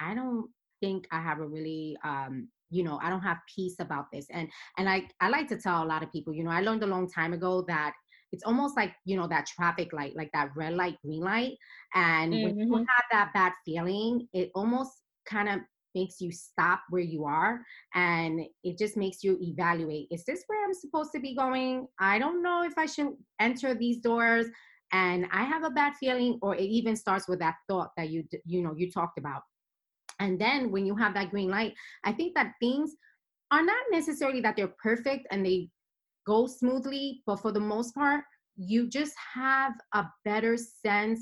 I 0.00 0.14
don't 0.14 0.48
think 0.80 1.06
I 1.10 1.20
have 1.20 1.40
a 1.40 1.46
really, 1.46 1.96
um, 2.04 2.48
you 2.70 2.82
know, 2.82 2.98
I 3.02 3.10
don't 3.10 3.22
have 3.22 3.38
peace 3.54 3.76
about 3.80 4.06
this. 4.12 4.26
And 4.30 4.48
and 4.78 4.88
I 4.88 5.08
I 5.20 5.28
like 5.28 5.48
to 5.48 5.58
tell 5.58 5.82
a 5.82 5.86
lot 5.86 6.02
of 6.02 6.12
people, 6.12 6.34
you 6.34 6.44
know, 6.44 6.50
I 6.50 6.60
learned 6.60 6.82
a 6.82 6.86
long 6.86 7.10
time 7.10 7.32
ago 7.32 7.64
that 7.68 7.94
it's 8.32 8.44
almost 8.44 8.76
like 8.76 8.92
you 9.04 9.16
know 9.16 9.28
that 9.28 9.46
traffic 9.46 9.92
light, 9.92 10.16
like 10.16 10.30
that 10.32 10.50
red 10.56 10.74
light, 10.74 10.98
green 11.04 11.20
light. 11.20 11.52
And 11.94 12.32
mm-hmm. 12.32 12.44
when 12.44 12.58
you 12.58 12.66
mm-hmm. 12.66 12.76
have 12.76 13.04
that 13.12 13.32
bad 13.32 13.52
feeling, 13.64 14.28
it 14.32 14.50
almost 14.54 14.92
kind 15.26 15.48
of 15.48 15.60
makes 15.96 16.20
you 16.20 16.30
stop 16.30 16.80
where 16.90 17.08
you 17.14 17.24
are 17.24 17.60
and 17.94 18.40
it 18.62 18.76
just 18.78 18.96
makes 18.96 19.24
you 19.24 19.38
evaluate 19.40 20.06
is 20.10 20.24
this 20.24 20.44
where 20.46 20.64
i'm 20.64 20.74
supposed 20.74 21.12
to 21.14 21.20
be 21.20 21.34
going? 21.34 21.86
I 21.98 22.18
don't 22.18 22.42
know 22.46 22.58
if 22.70 22.76
i 22.84 22.86
should 22.86 23.12
enter 23.40 23.74
these 23.74 23.98
doors 24.10 24.46
and 24.92 25.26
i 25.32 25.42
have 25.52 25.64
a 25.64 25.76
bad 25.80 25.94
feeling 26.02 26.38
or 26.42 26.54
it 26.54 26.70
even 26.78 26.94
starts 27.04 27.26
with 27.28 27.40
that 27.40 27.56
thought 27.68 27.90
that 27.96 28.10
you 28.10 28.24
you 28.44 28.62
know 28.62 28.74
you 28.76 28.90
talked 28.90 29.18
about. 29.18 29.42
And 30.18 30.40
then 30.44 30.72
when 30.72 30.86
you 30.86 30.96
have 31.02 31.14
that 31.14 31.30
green 31.30 31.50
light 31.56 31.72
i 32.04 32.12
think 32.12 32.34
that 32.34 32.52
things 32.60 32.88
are 33.54 33.64
not 33.72 33.84
necessarily 33.98 34.40
that 34.42 34.56
they're 34.56 34.76
perfect 34.88 35.26
and 35.30 35.44
they 35.44 35.58
go 36.26 36.46
smoothly 36.46 37.22
but 37.26 37.40
for 37.42 37.52
the 37.52 37.66
most 37.74 37.94
part 37.94 38.22
you 38.56 38.88
just 38.88 39.14
have 39.34 39.72
a 39.94 40.04
better 40.24 40.56
sense 40.56 41.20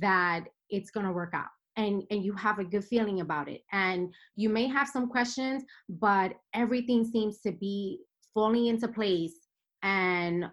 that 0.00 0.44
it's 0.68 0.90
going 0.90 1.06
to 1.06 1.12
work 1.12 1.32
out 1.34 1.54
and 1.76 2.02
and 2.10 2.24
you 2.24 2.32
have 2.34 2.58
a 2.58 2.64
good 2.64 2.84
feeling 2.84 3.20
about 3.20 3.48
it. 3.48 3.62
And 3.72 4.12
you 4.36 4.48
may 4.48 4.66
have 4.66 4.88
some 4.88 5.08
questions 5.08 5.64
but 5.88 6.34
everything 6.54 7.04
seems 7.04 7.40
to 7.40 7.52
be 7.52 8.00
falling 8.32 8.66
into 8.66 8.88
place 8.88 9.34
and 9.82 10.46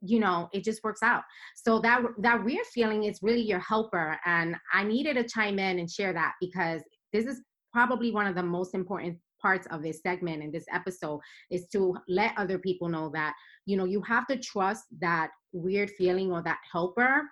you 0.00 0.20
know 0.20 0.48
it 0.52 0.64
just 0.64 0.84
works 0.84 1.02
out. 1.02 1.22
So 1.56 1.80
that 1.80 2.02
that 2.18 2.44
weird 2.44 2.66
feeling 2.72 3.04
is 3.04 3.20
really 3.22 3.42
your 3.42 3.60
helper 3.60 4.18
and 4.24 4.56
i 4.72 4.84
needed 4.84 5.14
to 5.14 5.24
chime 5.24 5.58
in 5.58 5.78
and 5.78 5.90
share 5.90 6.12
that 6.12 6.32
because 6.40 6.82
this 7.12 7.26
is 7.26 7.40
probably 7.72 8.12
one 8.12 8.26
of 8.26 8.34
the 8.34 8.42
most 8.42 8.74
important 8.74 9.18
parts 9.40 9.66
of 9.70 9.82
this 9.82 10.00
segment 10.00 10.42
and 10.42 10.54
this 10.54 10.64
episode 10.72 11.20
is 11.50 11.66
to 11.68 11.94
let 12.08 12.32
other 12.38 12.58
people 12.58 12.88
know 12.88 13.10
that 13.12 13.34
you 13.66 13.76
know 13.76 13.84
you 13.84 14.00
have 14.02 14.26
to 14.26 14.38
trust 14.38 14.84
that 15.00 15.30
weird 15.52 15.90
feeling 15.98 16.32
or 16.32 16.42
that 16.42 16.58
helper 16.70 17.22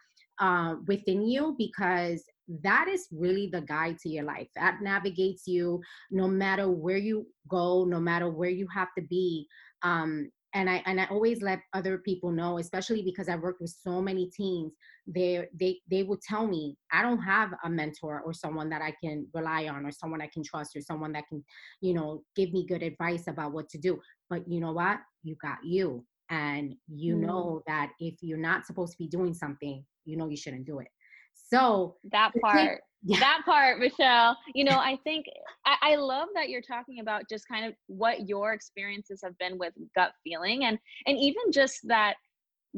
uh, 0.41 0.75
within 0.87 1.27
you 1.27 1.55
because 1.59 2.25
that 2.63 2.89
is 2.89 3.07
really 3.13 3.49
the 3.53 3.61
guide 3.63 3.99
to 3.99 4.09
your 4.09 4.25
life 4.25 4.49
that 4.55 4.79
navigates 4.83 5.47
you 5.47 5.81
no 6.11 6.29
matter 6.29 6.71
where 6.71 6.97
you 6.97 7.27
go 7.49 7.85
no 7.85 8.01
matter 8.01 8.29
where 8.29 8.51
you 8.51 8.67
have 8.75 8.89
to 8.97 9.03
be 9.05 9.47
um, 9.83 10.31
and 10.55 10.69
I 10.69 10.83
and 10.87 11.01
I 11.01 11.07
always 11.07 11.41
let 11.41 11.61
other 11.73 11.99
people 11.99 12.31
know, 12.31 12.59
especially 12.59 13.03
because 13.03 13.29
I 13.29 13.37
worked 13.37 13.61
with 13.61 13.75
so 13.81 14.03
many 14.03 14.31
teens. 14.37 14.73
They 15.07 15.47
they 15.59 15.81
they 15.91 16.03
would 16.03 16.21
tell 16.21 16.47
me 16.47 16.77
I 16.93 17.03
don't 17.03 17.21
have 17.21 17.53
a 17.65 17.71
mentor 17.71 18.23
or 18.25 18.33
someone 18.33 18.69
that 18.71 18.83
I 18.83 18.95
can 19.03 19.27
rely 19.33 19.69
on 19.69 19.87
or 19.87 19.91
someone 19.91 20.21
I 20.21 20.29
can 20.33 20.43
trust 20.45 20.77
or 20.77 20.81
someone 20.81 21.13
that 21.13 21.27
can, 21.29 21.43
you 21.81 21.95
know, 21.95 22.23
give 22.37 22.53
me 22.53 22.67
good 22.67 22.83
advice 22.83 23.29
about 23.29 23.53
what 23.53 23.69
to 23.71 23.79
do. 23.79 24.01
But 24.29 24.47
you 24.47 24.61
know 24.61 24.73
what? 24.73 24.99
You 25.23 25.37
got 25.43 25.59
you, 25.65 26.05
and 26.31 26.75
you 26.87 27.17
mm. 27.17 27.21
know 27.21 27.63
that 27.67 27.93
if 27.99 28.15
you're 28.21 28.39
not 28.39 28.67
supposed 28.67 28.93
to 28.93 28.99
be 28.99 29.09
doing 29.09 29.35
something, 29.35 29.85
you 30.05 30.17
know 30.17 30.29
you 30.29 30.37
shouldn't 30.37 30.67
do 30.67 30.81
it. 30.81 30.89
So 31.35 31.97
that 32.11 32.33
part. 32.41 32.81
yeah. 33.05 33.19
that 33.19 33.43
part 33.45 33.79
michelle. 33.79 34.37
You 34.55 34.65
know 34.65 34.79
i 34.79 34.97
think 35.05 35.27
I, 35.67 35.93
I, 35.93 35.97
love 35.97 36.29
that 36.35 36.49
you're 36.49 36.63
talking 36.63 37.01
about 37.01 37.29
just 37.29 37.49
kind 37.49 37.67
of 37.67 37.75
what 37.87 38.29
your 38.29 38.53
experiences 38.53 39.21
have 39.25 39.37
been 39.39 39.59
with 39.59 39.75
gut 39.95 40.13
feeling 40.25 40.65
and 40.65 40.79
and 41.07 41.19
even 41.19 41.43
just 41.53 41.81
that 41.89 42.15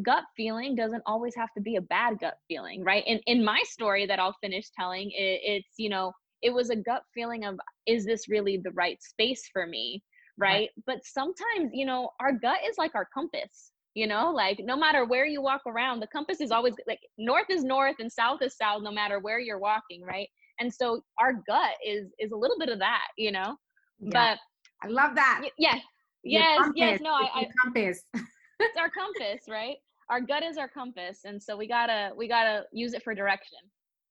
gut 0.02 0.24
feeling 0.36 0.74
doesn't 0.74 1.02
always 1.06 1.34
have 1.36 1.52
to 1.54 1.60
be 1.60 1.76
a 1.76 1.80
bad 1.82 2.18
gut 2.18 2.38
feeling 2.48 2.82
right? 2.82 3.04
In 3.06 3.20
in 3.26 3.44
my 3.44 3.60
story 3.64 4.06
that 4.06 4.18
i'll 4.18 4.36
finish 4.40 4.70
telling 4.78 5.10
it, 5.10 5.40
it's 5.44 5.74
you 5.76 5.90
know 5.90 6.12
it 6.42 6.52
was 6.52 6.70
a 6.70 6.76
gut 6.76 7.02
feeling 7.14 7.44
of 7.44 7.58
is 7.86 8.04
this 8.04 8.28
really 8.28 8.56
the 8.56 8.72
right 8.72 9.02
space 9.02 9.48
for 9.52 9.66
me 9.66 10.02
right? 10.36 10.48
right? 10.48 10.70
But 10.86 11.04
sometimes 11.04 11.70
you 11.72 11.86
know 11.86 12.10
our 12.20 12.32
gut 12.32 12.58
is 12.68 12.76
like 12.78 12.94
our 12.94 13.08
compass 13.12 13.72
you 13.94 14.06
know 14.06 14.30
like 14.30 14.60
no 14.62 14.76
matter 14.76 15.04
where 15.04 15.24
you 15.24 15.40
walk 15.40 15.62
around 15.66 16.00
the 16.00 16.06
compass 16.08 16.40
is 16.40 16.50
always 16.50 16.74
like 16.86 17.00
north 17.16 17.46
is 17.48 17.64
north 17.64 17.96
and 18.00 18.12
south 18.12 18.42
is 18.42 18.56
south 18.56 18.82
no 18.82 18.90
matter 18.90 19.20
where 19.20 19.38
you're 19.38 19.58
walking 19.58 20.02
right? 20.02 20.28
And 20.60 20.72
so 20.72 21.02
our 21.18 21.32
gut 21.46 21.74
is 21.84 22.12
is 22.18 22.32
a 22.32 22.36
little 22.36 22.58
bit 22.58 22.68
of 22.68 22.78
that 22.80 23.06
you 23.16 23.32
know? 23.32 23.56
Yeah. 24.00 24.10
but 24.12 24.38
i 24.86 24.90
love 24.90 25.14
that. 25.14 25.40
Y- 25.42 25.50
yes 25.58 25.80
yes 26.24 26.58
compass. 26.58 26.76
yes 26.76 27.00
no 27.00 27.12
i, 27.12 27.28
I 27.34 27.48
compass. 27.62 28.02
It's 28.60 28.78
our 28.78 28.90
compass 28.90 29.42
right? 29.48 29.76
Our 30.10 30.20
gut 30.20 30.42
is 30.42 30.56
our 30.56 30.68
compass 30.68 31.20
and 31.24 31.42
so 31.42 31.56
we 31.56 31.66
gotta 31.66 32.10
we 32.16 32.28
gotta 32.28 32.64
use 32.72 32.94
it 32.94 33.02
for 33.02 33.14
direction. 33.14 33.58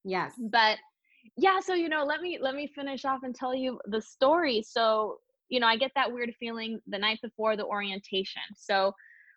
Yes. 0.04 0.32
But 0.50 0.78
yeah 1.36 1.60
so 1.60 1.74
you 1.74 1.88
know 1.88 2.04
let 2.04 2.20
me 2.20 2.38
let 2.40 2.54
me 2.54 2.66
finish 2.74 3.04
off 3.04 3.20
and 3.22 3.34
tell 3.34 3.54
you 3.54 3.80
the 3.86 4.00
story. 4.00 4.62
So 4.66 5.18
you 5.48 5.60
know 5.60 5.66
i 5.66 5.76
get 5.76 5.92
that 5.94 6.10
weird 6.12 6.32
feeling 6.40 6.80
the 6.86 6.98
night 6.98 7.18
before 7.22 7.56
the 7.56 7.64
orientation. 7.64 8.42
So 8.56 8.92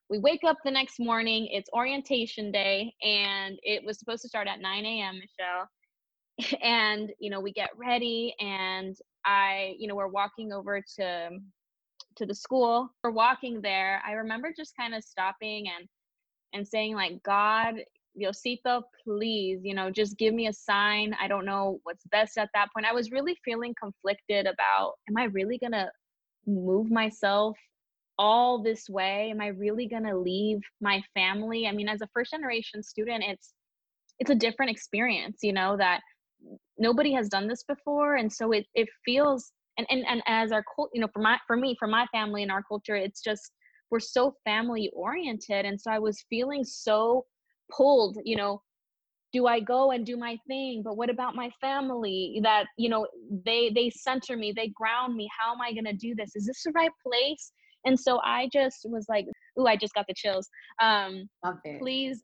we 0.09 0.19
wake 0.19 0.43
up 0.45 0.57
the 0.63 0.71
next 0.71 0.99
morning 0.99 1.47
it's 1.51 1.69
orientation 1.73 2.51
day 2.51 2.93
and 3.01 3.57
it 3.63 3.83
was 3.85 3.99
supposed 3.99 4.21
to 4.21 4.27
start 4.27 4.47
at 4.47 4.59
9 4.59 4.85
a.m 4.85 5.19
michelle 5.19 6.59
and 6.61 7.11
you 7.19 7.29
know 7.29 7.39
we 7.39 7.51
get 7.51 7.69
ready 7.77 8.33
and 8.39 8.95
i 9.25 9.75
you 9.77 9.87
know 9.87 9.95
we're 9.95 10.07
walking 10.07 10.53
over 10.53 10.81
to 10.95 11.29
to 12.15 12.25
the 12.25 12.35
school 12.35 12.89
we're 13.03 13.11
walking 13.11 13.61
there 13.61 14.01
i 14.07 14.13
remember 14.13 14.51
just 14.55 14.73
kind 14.79 14.95
of 14.95 15.03
stopping 15.03 15.67
and 15.77 15.87
and 16.53 16.67
saying 16.67 16.95
like 16.95 17.21
god 17.23 17.75
Diosito, 18.19 18.81
please, 19.03 19.59
you 19.63 19.75
know, 19.75 19.91
just 19.91 20.17
give 20.17 20.33
me 20.33 20.47
a 20.47 20.53
sign. 20.53 21.15
I 21.21 21.27
don't 21.27 21.45
know 21.45 21.79
what's 21.83 22.03
best 22.05 22.39
at 22.39 22.49
that 22.55 22.69
point. 22.73 22.87
I 22.87 22.91
was 22.93 23.11
really 23.11 23.37
feeling 23.45 23.75
conflicted 23.79 24.47
about, 24.47 24.93
am 25.07 25.17
I 25.17 25.25
really 25.25 25.59
to 25.73 25.91
move 26.47 26.89
myself 26.89 27.55
all 28.19 28.62
this 28.62 28.89
way? 28.89 29.29
Am 29.31 29.41
i 29.41 29.47
really 29.47 29.88
going 29.88 30.05
to 30.05 30.17
leave 30.17 30.59
my 30.81 31.01
family? 31.13 31.67
I 31.67 31.71
mean 31.71 31.89
as 31.89 32.01
a 32.01 32.09
first 32.13 32.31
generation 32.31 32.83
student 32.83 33.24
it's 33.27 33.53
it's 34.19 34.31
a 34.31 34.36
different 34.36 34.71
experience 34.71 35.39
you 35.43 35.53
know 35.53 35.77
that 35.77 36.01
nobody 36.77 37.13
has 37.13 37.29
done 37.29 37.47
this 37.47 37.63
before 37.63 38.15
and 38.15 38.31
so 38.31 38.51
it 38.51 38.65
it 38.75 38.88
feels 39.05 39.51
and 39.77 39.88
and, 39.89 40.05
and 40.07 40.21
as 40.27 40.51
our 40.51 40.63
cult 40.75 40.89
you 40.93 41.01
know 41.01 41.07
for 41.13 41.21
my 41.21 41.38
for 41.47 41.55
me 41.55 41.75
for 41.79 41.88
my 41.88 42.05
family 42.12 42.43
and 42.43 42.51
our 42.51 42.63
culture 42.63 42.95
it's 42.95 43.21
just 43.21 43.51
we're 43.89 44.00
so 44.00 44.33
family 44.43 44.91
oriented 44.93 45.65
and 45.65 45.79
so 45.79 45.91
i 45.91 46.00
was 46.00 46.25
feeling 46.29 46.63
so 46.63 47.25
pulled 47.71 48.17
you 48.24 48.36
know 48.36 48.62
do 49.33 49.45
i 49.45 49.59
go 49.59 49.91
and 49.91 50.05
do 50.05 50.15
my 50.15 50.38
thing? 50.47 50.81
But 50.83 50.95
what 50.95 51.09
about 51.09 51.36
my 51.36 51.50
family 51.59 52.39
that 52.43 52.65
you 52.77 52.89
know 52.89 53.05
they 53.45 53.71
they 53.75 53.89
center 53.89 54.38
me 54.38 54.53
they 54.55 54.69
ground 54.69 55.15
me? 55.15 55.27
How 55.38 55.53
am 55.53 55.62
i 55.62 55.74
going 55.74 55.86
to 55.86 55.93
do 55.93 56.15
this? 56.15 56.36
Is 56.36 56.45
this 56.45 56.63
the 56.63 56.71
right 56.71 56.91
place 57.05 57.51
and 57.88 57.98
so 57.98 58.20
I 58.22 58.50
just 58.51 58.86
was 58.86 59.06
like, 59.08 59.25
ooh, 59.58 59.65
I 59.65 59.77
just 59.77 59.94
got 59.94 60.06
the 60.08 60.13
chills. 60.13 60.50
Um, 60.82 61.29
please, 61.79 62.22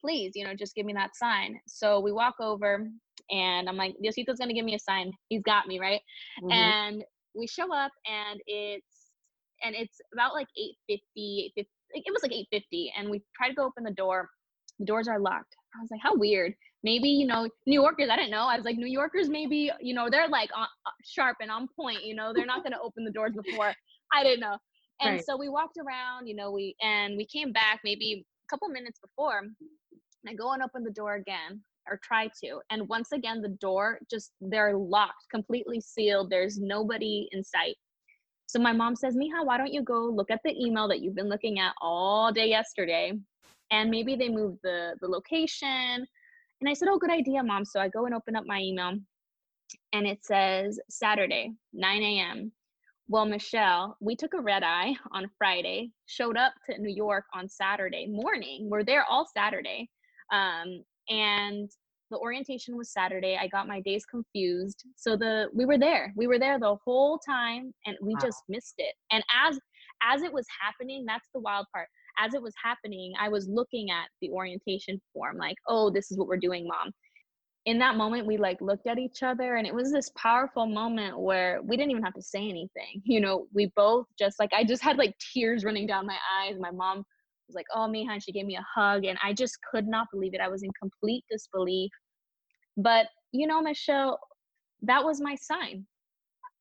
please, 0.00 0.32
you 0.34 0.44
know, 0.44 0.54
just 0.54 0.74
give 0.74 0.84
me 0.84 0.92
that 0.92 1.16
sign. 1.16 1.58
So 1.66 1.98
we 1.98 2.12
walk 2.12 2.34
over 2.40 2.86
and 3.30 3.68
I'm 3.68 3.76
like, 3.76 3.94
Diosito's 4.04 4.38
gonna 4.38 4.52
give 4.52 4.66
me 4.66 4.74
a 4.74 4.78
sign. 4.78 5.12
He's 5.30 5.42
got 5.42 5.66
me, 5.66 5.80
right? 5.80 6.00
Mm-hmm. 6.42 6.52
And 6.52 7.04
we 7.34 7.46
show 7.46 7.74
up 7.74 7.92
and 8.06 8.40
it's 8.46 8.84
and 9.62 9.74
it's 9.74 9.98
about 10.12 10.34
like 10.34 10.48
850, 10.56 11.52
850 11.56 11.70
it 11.92 12.12
was 12.12 12.22
like 12.22 12.32
850 12.32 12.92
and 12.96 13.10
we 13.10 13.22
try 13.34 13.48
to 13.48 13.54
go 13.54 13.64
open 13.64 13.82
the 13.82 13.90
door. 13.92 14.28
The 14.78 14.84
doors 14.84 15.08
are 15.08 15.20
locked. 15.20 15.56
I 15.74 15.80
was 15.80 15.90
like, 15.90 16.00
how 16.02 16.14
weird. 16.14 16.54
Maybe, 16.82 17.08
you 17.08 17.26
know, 17.26 17.48
New 17.66 17.80
Yorkers, 17.80 18.08
I 18.10 18.16
didn't 18.16 18.30
know. 18.30 18.46
I 18.46 18.56
was 18.56 18.64
like, 18.64 18.76
New 18.76 18.86
Yorkers, 18.86 19.28
maybe, 19.28 19.70
you 19.80 19.92
know, 19.92 20.08
they're 20.10 20.28
like 20.28 20.50
on, 20.56 20.64
uh, 20.64 20.90
sharp 21.04 21.36
and 21.40 21.50
on 21.50 21.68
point, 21.76 22.04
you 22.04 22.14
know, 22.14 22.32
they're 22.34 22.46
not 22.46 22.62
going 22.62 22.72
to 22.72 22.80
open 22.80 23.04
the 23.04 23.10
doors 23.10 23.32
before 23.34 23.74
I 24.12 24.22
didn't 24.22 24.40
know. 24.40 24.58
And 25.00 25.14
right. 25.14 25.24
so 25.24 25.36
we 25.36 25.48
walked 25.48 25.78
around, 25.78 26.26
you 26.26 26.34
know, 26.34 26.50
we 26.50 26.76
and 26.82 27.16
we 27.16 27.26
came 27.26 27.52
back 27.52 27.80
maybe 27.84 28.24
a 28.24 28.48
couple 28.50 28.68
minutes 28.68 28.98
before. 29.00 29.38
And 29.38 30.28
I 30.28 30.34
go 30.34 30.52
and 30.52 30.62
open 30.62 30.84
the 30.84 30.90
door 30.90 31.14
again 31.14 31.62
or 31.88 31.98
try 32.02 32.28
to. 32.44 32.60
And 32.70 32.88
once 32.88 33.12
again, 33.12 33.40
the 33.40 33.56
door 33.60 34.00
just 34.10 34.32
they're 34.40 34.76
locked, 34.76 35.28
completely 35.30 35.80
sealed. 35.80 36.30
There's 36.30 36.58
nobody 36.58 37.28
in 37.32 37.42
sight. 37.42 37.76
So 38.46 38.58
my 38.58 38.72
mom 38.72 38.96
says, 38.96 39.16
Mija, 39.16 39.44
why 39.44 39.56
don't 39.56 39.72
you 39.72 39.82
go 39.82 40.06
look 40.06 40.30
at 40.30 40.40
the 40.44 40.52
email 40.60 40.88
that 40.88 41.00
you've 41.00 41.14
been 41.14 41.28
looking 41.28 41.60
at 41.60 41.72
all 41.80 42.32
day 42.32 42.48
yesterday? 42.48 43.12
And 43.70 43.90
maybe 43.90 44.16
they 44.16 44.28
moved 44.28 44.58
the, 44.64 44.96
the 45.00 45.06
location. 45.06 46.04
And 46.60 46.68
I 46.68 46.74
said, 46.74 46.88
Oh, 46.90 46.98
good 46.98 47.12
idea, 47.12 47.42
mom. 47.42 47.64
So 47.64 47.80
I 47.80 47.88
go 47.88 48.06
and 48.06 48.14
open 48.14 48.36
up 48.36 48.44
my 48.46 48.58
email 48.60 48.98
and 49.92 50.06
it 50.06 50.24
says 50.24 50.78
Saturday, 50.88 51.52
9 51.72 52.02
a.m. 52.02 52.52
Well, 53.10 53.26
Michelle, 53.26 53.96
we 54.00 54.14
took 54.14 54.34
a 54.34 54.40
red 54.40 54.62
eye 54.62 54.94
on 55.10 55.28
Friday, 55.36 55.90
showed 56.06 56.36
up 56.36 56.52
to 56.66 56.80
New 56.80 56.94
York 56.94 57.24
on 57.34 57.48
Saturday 57.48 58.06
morning. 58.06 58.68
We're 58.70 58.84
there 58.84 59.04
all 59.04 59.26
Saturday. 59.36 59.90
Um, 60.32 60.84
and 61.08 61.68
the 62.12 62.18
orientation 62.18 62.76
was 62.76 62.92
Saturday. 62.92 63.36
I 63.36 63.48
got 63.48 63.66
my 63.66 63.80
days 63.80 64.06
confused. 64.06 64.84
So 64.94 65.16
the 65.16 65.48
we 65.52 65.64
were 65.64 65.76
there. 65.76 66.12
We 66.14 66.28
were 66.28 66.38
there 66.38 66.60
the 66.60 66.76
whole 66.84 67.18
time 67.18 67.74
and 67.84 67.96
we 68.00 68.14
wow. 68.14 68.20
just 68.22 68.44
missed 68.48 68.74
it. 68.78 68.94
And 69.10 69.24
as 69.44 69.58
as 70.04 70.22
it 70.22 70.32
was 70.32 70.46
happening, 70.62 71.04
that's 71.04 71.26
the 71.34 71.40
wild 71.40 71.66
part. 71.74 71.88
As 72.16 72.34
it 72.34 72.42
was 72.42 72.54
happening, 72.62 73.12
I 73.18 73.28
was 73.28 73.48
looking 73.48 73.90
at 73.90 74.06
the 74.20 74.30
orientation 74.30 75.00
form 75.12 75.36
like, 75.36 75.56
"Oh, 75.66 75.90
this 75.90 76.12
is 76.12 76.16
what 76.16 76.28
we're 76.28 76.36
doing, 76.36 76.64
mom." 76.64 76.92
In 77.66 77.78
that 77.78 77.96
moment 77.96 78.26
we 78.26 78.36
like 78.38 78.60
looked 78.60 78.86
at 78.86 78.98
each 78.98 79.22
other 79.22 79.56
and 79.56 79.66
it 79.66 79.74
was 79.74 79.92
this 79.92 80.10
powerful 80.16 80.66
moment 80.66 81.18
where 81.18 81.60
we 81.62 81.76
didn't 81.76 81.90
even 81.90 82.02
have 82.02 82.14
to 82.14 82.22
say 82.22 82.48
anything 82.48 83.02
you 83.04 83.20
know 83.20 83.46
we 83.52 83.70
both 83.76 84.06
just 84.18 84.38
like 84.38 84.50
i 84.54 84.64
just 84.64 84.82
had 84.82 84.96
like 84.98 85.14
tears 85.32 85.64
running 85.64 85.86
down 85.86 86.06
my 86.06 86.16
eyes. 86.38 86.56
My 86.58 86.70
mom 86.70 87.04
was 87.48 87.54
like 87.54 87.66
oh 87.74 87.88
Mija 87.88 88.10
and 88.12 88.22
she 88.22 88.32
gave 88.32 88.46
me 88.46 88.56
a 88.56 88.66
hug 88.74 89.04
and 89.04 89.18
i 89.22 89.32
just 89.32 89.58
could 89.70 89.86
not 89.86 90.06
believe 90.12 90.34
it. 90.34 90.40
I 90.40 90.48
was 90.48 90.62
in 90.62 90.70
complete 90.80 91.24
disbelief. 91.30 91.90
But 92.76 93.06
you 93.32 93.46
know 93.46 93.60
michelle 93.60 94.18
that 94.82 95.04
was 95.04 95.20
my 95.20 95.34
sign. 95.34 95.86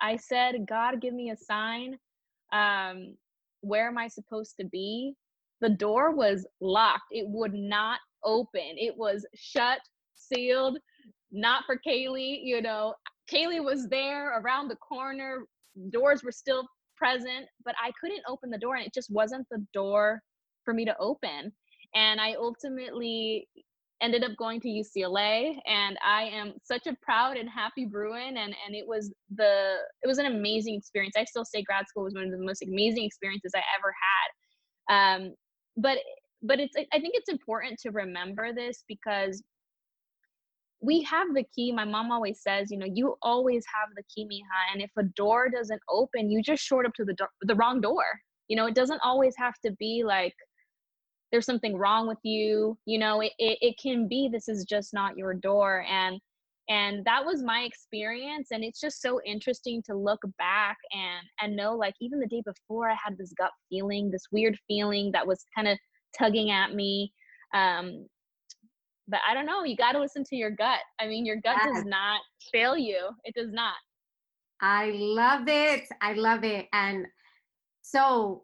I 0.01 0.17
said 0.17 0.65
god 0.67 1.01
give 1.01 1.13
me 1.13 1.29
a 1.31 1.37
sign. 1.37 1.97
Um 2.51 3.15
where 3.61 3.87
am 3.87 3.97
i 3.97 4.07
supposed 4.07 4.55
to 4.59 4.65
be? 4.65 5.13
The 5.61 5.69
door 5.69 6.11
was 6.15 6.47
locked. 6.61 7.11
It 7.11 7.25
would 7.27 7.53
not 7.53 7.99
open. 8.23 8.75
It 8.77 8.97
was 8.97 9.25
shut 9.35 9.79
sealed 10.15 10.77
not 11.31 11.63
for 11.65 11.79
Kaylee. 11.85 12.39
You 12.43 12.61
know, 12.61 12.93
Kaylee 13.31 13.63
was 13.63 13.87
there 13.89 14.39
around 14.39 14.67
the 14.67 14.75
corner, 14.77 15.45
doors 15.91 16.23
were 16.23 16.31
still 16.31 16.67
present, 16.97 17.45
but 17.63 17.75
I 17.81 17.91
couldn't 17.99 18.21
open 18.27 18.49
the 18.49 18.57
door 18.57 18.75
and 18.75 18.85
it 18.85 18.93
just 18.93 19.09
wasn't 19.11 19.47
the 19.49 19.65
door 19.73 20.21
for 20.65 20.73
me 20.73 20.85
to 20.85 20.95
open. 20.99 21.51
And 21.95 22.19
I 22.19 22.33
ultimately 22.33 23.47
ended 24.01 24.23
up 24.23 24.31
going 24.37 24.61
to 24.61 24.67
UCLA 24.69 25.57
and 25.67 25.97
I 26.05 26.23
am 26.23 26.53
such 26.63 26.87
a 26.87 26.95
proud 27.01 27.35
and 27.35 27.49
happy 27.49 27.85
Bruin 27.85 28.37
and 28.37 28.55
and 28.65 28.73
it 28.73 28.87
was 28.87 29.11
the 29.35 29.75
it 30.03 30.07
was 30.07 30.19
an 30.19 30.25
amazing 30.25 30.75
experience. 30.75 31.15
I 31.17 31.25
still 31.25 31.45
say 31.45 31.63
grad 31.63 31.87
school 31.87 32.03
was 32.03 32.13
one 32.13 32.23
of 32.25 32.31
the 32.31 32.45
most 32.45 32.63
amazing 32.63 33.05
experiences 33.05 33.51
I 33.55 33.61
ever 33.77 33.93
had. 34.07 35.25
Um, 35.25 35.33
but 35.77 35.97
but 36.41 36.59
it's 36.59 36.75
i 36.77 36.99
think 36.99 37.13
it's 37.15 37.29
important 37.29 37.77
to 37.79 37.91
remember 37.91 38.53
this 38.53 38.83
because 38.87 39.43
we 40.81 41.01
have 41.03 41.27
the 41.33 41.43
key. 41.55 41.71
My 41.71 41.85
mom 41.85 42.11
always 42.11 42.41
says 42.41 42.71
you 42.71 42.77
know 42.77 42.87
you 42.91 43.15
always 43.21 43.65
have 43.73 43.89
the 43.95 44.03
key 44.13 44.25
mija 44.25 44.73
and 44.73 44.81
if 44.81 44.91
a 44.97 45.03
door 45.15 45.49
doesn't 45.49 45.81
open 45.89 46.31
you 46.31 46.41
just 46.41 46.63
short 46.63 46.85
up 46.85 46.93
to 46.95 47.05
the 47.05 47.13
door 47.13 47.29
the 47.41 47.55
wrong 47.55 47.81
door. 47.81 48.05
You 48.47 48.55
know 48.55 48.65
it 48.65 48.75
doesn't 48.75 49.01
always 49.03 49.35
have 49.37 49.55
to 49.65 49.71
be 49.73 50.03
like 50.05 50.33
there's 51.31 51.45
something 51.45 51.77
wrong 51.77 52.07
with 52.07 52.17
you 52.23 52.77
you 52.85 52.97
know 52.97 53.21
it, 53.21 53.33
it, 53.37 53.57
it 53.61 53.75
can 53.81 54.07
be 54.07 54.29
this 54.31 54.47
is 54.47 54.65
just 54.65 54.93
not 54.93 55.17
your 55.17 55.33
door 55.33 55.85
and 55.89 56.19
and 56.69 57.03
that 57.05 57.25
was 57.25 57.43
my 57.43 57.61
experience 57.61 58.49
and 58.51 58.63
it's 58.63 58.79
just 58.79 59.01
so 59.01 59.19
interesting 59.25 59.81
to 59.85 59.95
look 59.95 60.19
back 60.37 60.77
and 60.91 61.25
and 61.41 61.55
know 61.55 61.75
like 61.75 61.95
even 61.99 62.19
the 62.19 62.27
day 62.27 62.41
before 62.45 62.89
i 62.89 62.95
had 63.03 63.17
this 63.17 63.33
gut 63.37 63.51
feeling 63.69 64.09
this 64.09 64.25
weird 64.31 64.57
feeling 64.67 65.11
that 65.11 65.25
was 65.25 65.45
kind 65.55 65.67
of 65.67 65.77
tugging 66.17 66.51
at 66.51 66.73
me 66.73 67.11
um 67.53 68.05
but 69.09 69.19
i 69.29 69.33
don't 69.33 69.45
know 69.45 69.63
you 69.63 69.75
got 69.75 69.93
to 69.93 69.99
listen 69.99 70.23
to 70.23 70.35
your 70.35 70.51
gut 70.51 70.79
i 70.99 71.07
mean 71.07 71.25
your 71.25 71.37
gut 71.37 71.57
yes. 71.57 71.75
does 71.75 71.85
not 71.85 72.21
fail 72.51 72.77
you 72.77 73.09
it 73.23 73.35
does 73.35 73.51
not 73.51 73.75
i 74.61 74.91
love 74.93 75.47
it 75.47 75.83
i 76.01 76.13
love 76.13 76.43
it 76.43 76.67
and 76.73 77.05
so 77.81 78.43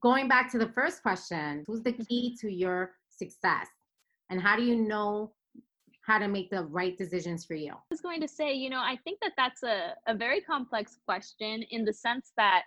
going 0.00 0.28
back 0.28 0.50
to 0.50 0.58
the 0.58 0.68
first 0.68 1.02
question 1.02 1.64
who's 1.66 1.82
the 1.82 1.92
key 1.92 2.36
to 2.40 2.50
your 2.50 2.92
success 3.10 3.66
and 4.30 4.40
how 4.40 4.56
do 4.56 4.62
you 4.62 4.76
know 4.76 5.32
how 6.02 6.18
to 6.18 6.28
make 6.28 6.50
the 6.50 6.64
right 6.64 6.96
decisions 6.96 7.44
for 7.44 7.54
you? 7.54 7.72
I 7.72 7.90
was 7.90 8.00
going 8.00 8.20
to 8.20 8.28
say, 8.28 8.52
you 8.52 8.70
know, 8.70 8.80
I 8.80 8.96
think 9.04 9.20
that 9.20 9.32
that's 9.36 9.62
a, 9.62 9.94
a 10.06 10.14
very 10.14 10.40
complex 10.40 10.98
question 11.06 11.62
in 11.70 11.84
the 11.84 11.92
sense 11.92 12.32
that, 12.36 12.62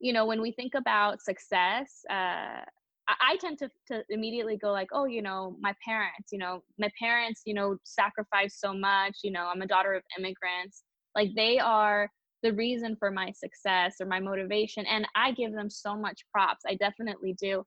you 0.00 0.12
know, 0.12 0.26
when 0.26 0.40
we 0.40 0.50
think 0.50 0.74
about 0.74 1.22
success, 1.22 2.04
uh, 2.10 2.62
I 3.08 3.36
tend 3.36 3.58
to, 3.58 3.70
to 3.88 4.02
immediately 4.08 4.56
go 4.56 4.72
like, 4.72 4.88
oh, 4.92 5.04
you 5.04 5.20
know, 5.20 5.56
my 5.60 5.74
parents, 5.84 6.32
you 6.32 6.38
know, 6.38 6.62
my 6.78 6.90
parents, 6.98 7.42
you 7.44 7.52
know, 7.52 7.76
sacrificed 7.84 8.60
so 8.60 8.72
much. 8.72 9.18
You 9.22 9.30
know, 9.30 9.50
I'm 9.52 9.62
a 9.62 9.66
daughter 9.66 9.92
of 9.92 10.02
immigrants. 10.18 10.84
Like 11.14 11.30
they 11.36 11.58
are 11.58 12.10
the 12.42 12.52
reason 12.52 12.96
for 12.96 13.10
my 13.10 13.30
success 13.32 13.96
or 14.00 14.06
my 14.06 14.20
motivation. 14.20 14.86
And 14.86 15.06
I 15.14 15.32
give 15.32 15.52
them 15.52 15.68
so 15.68 15.96
much 15.96 16.24
props. 16.32 16.62
I 16.66 16.76
definitely 16.76 17.34
do. 17.40 17.62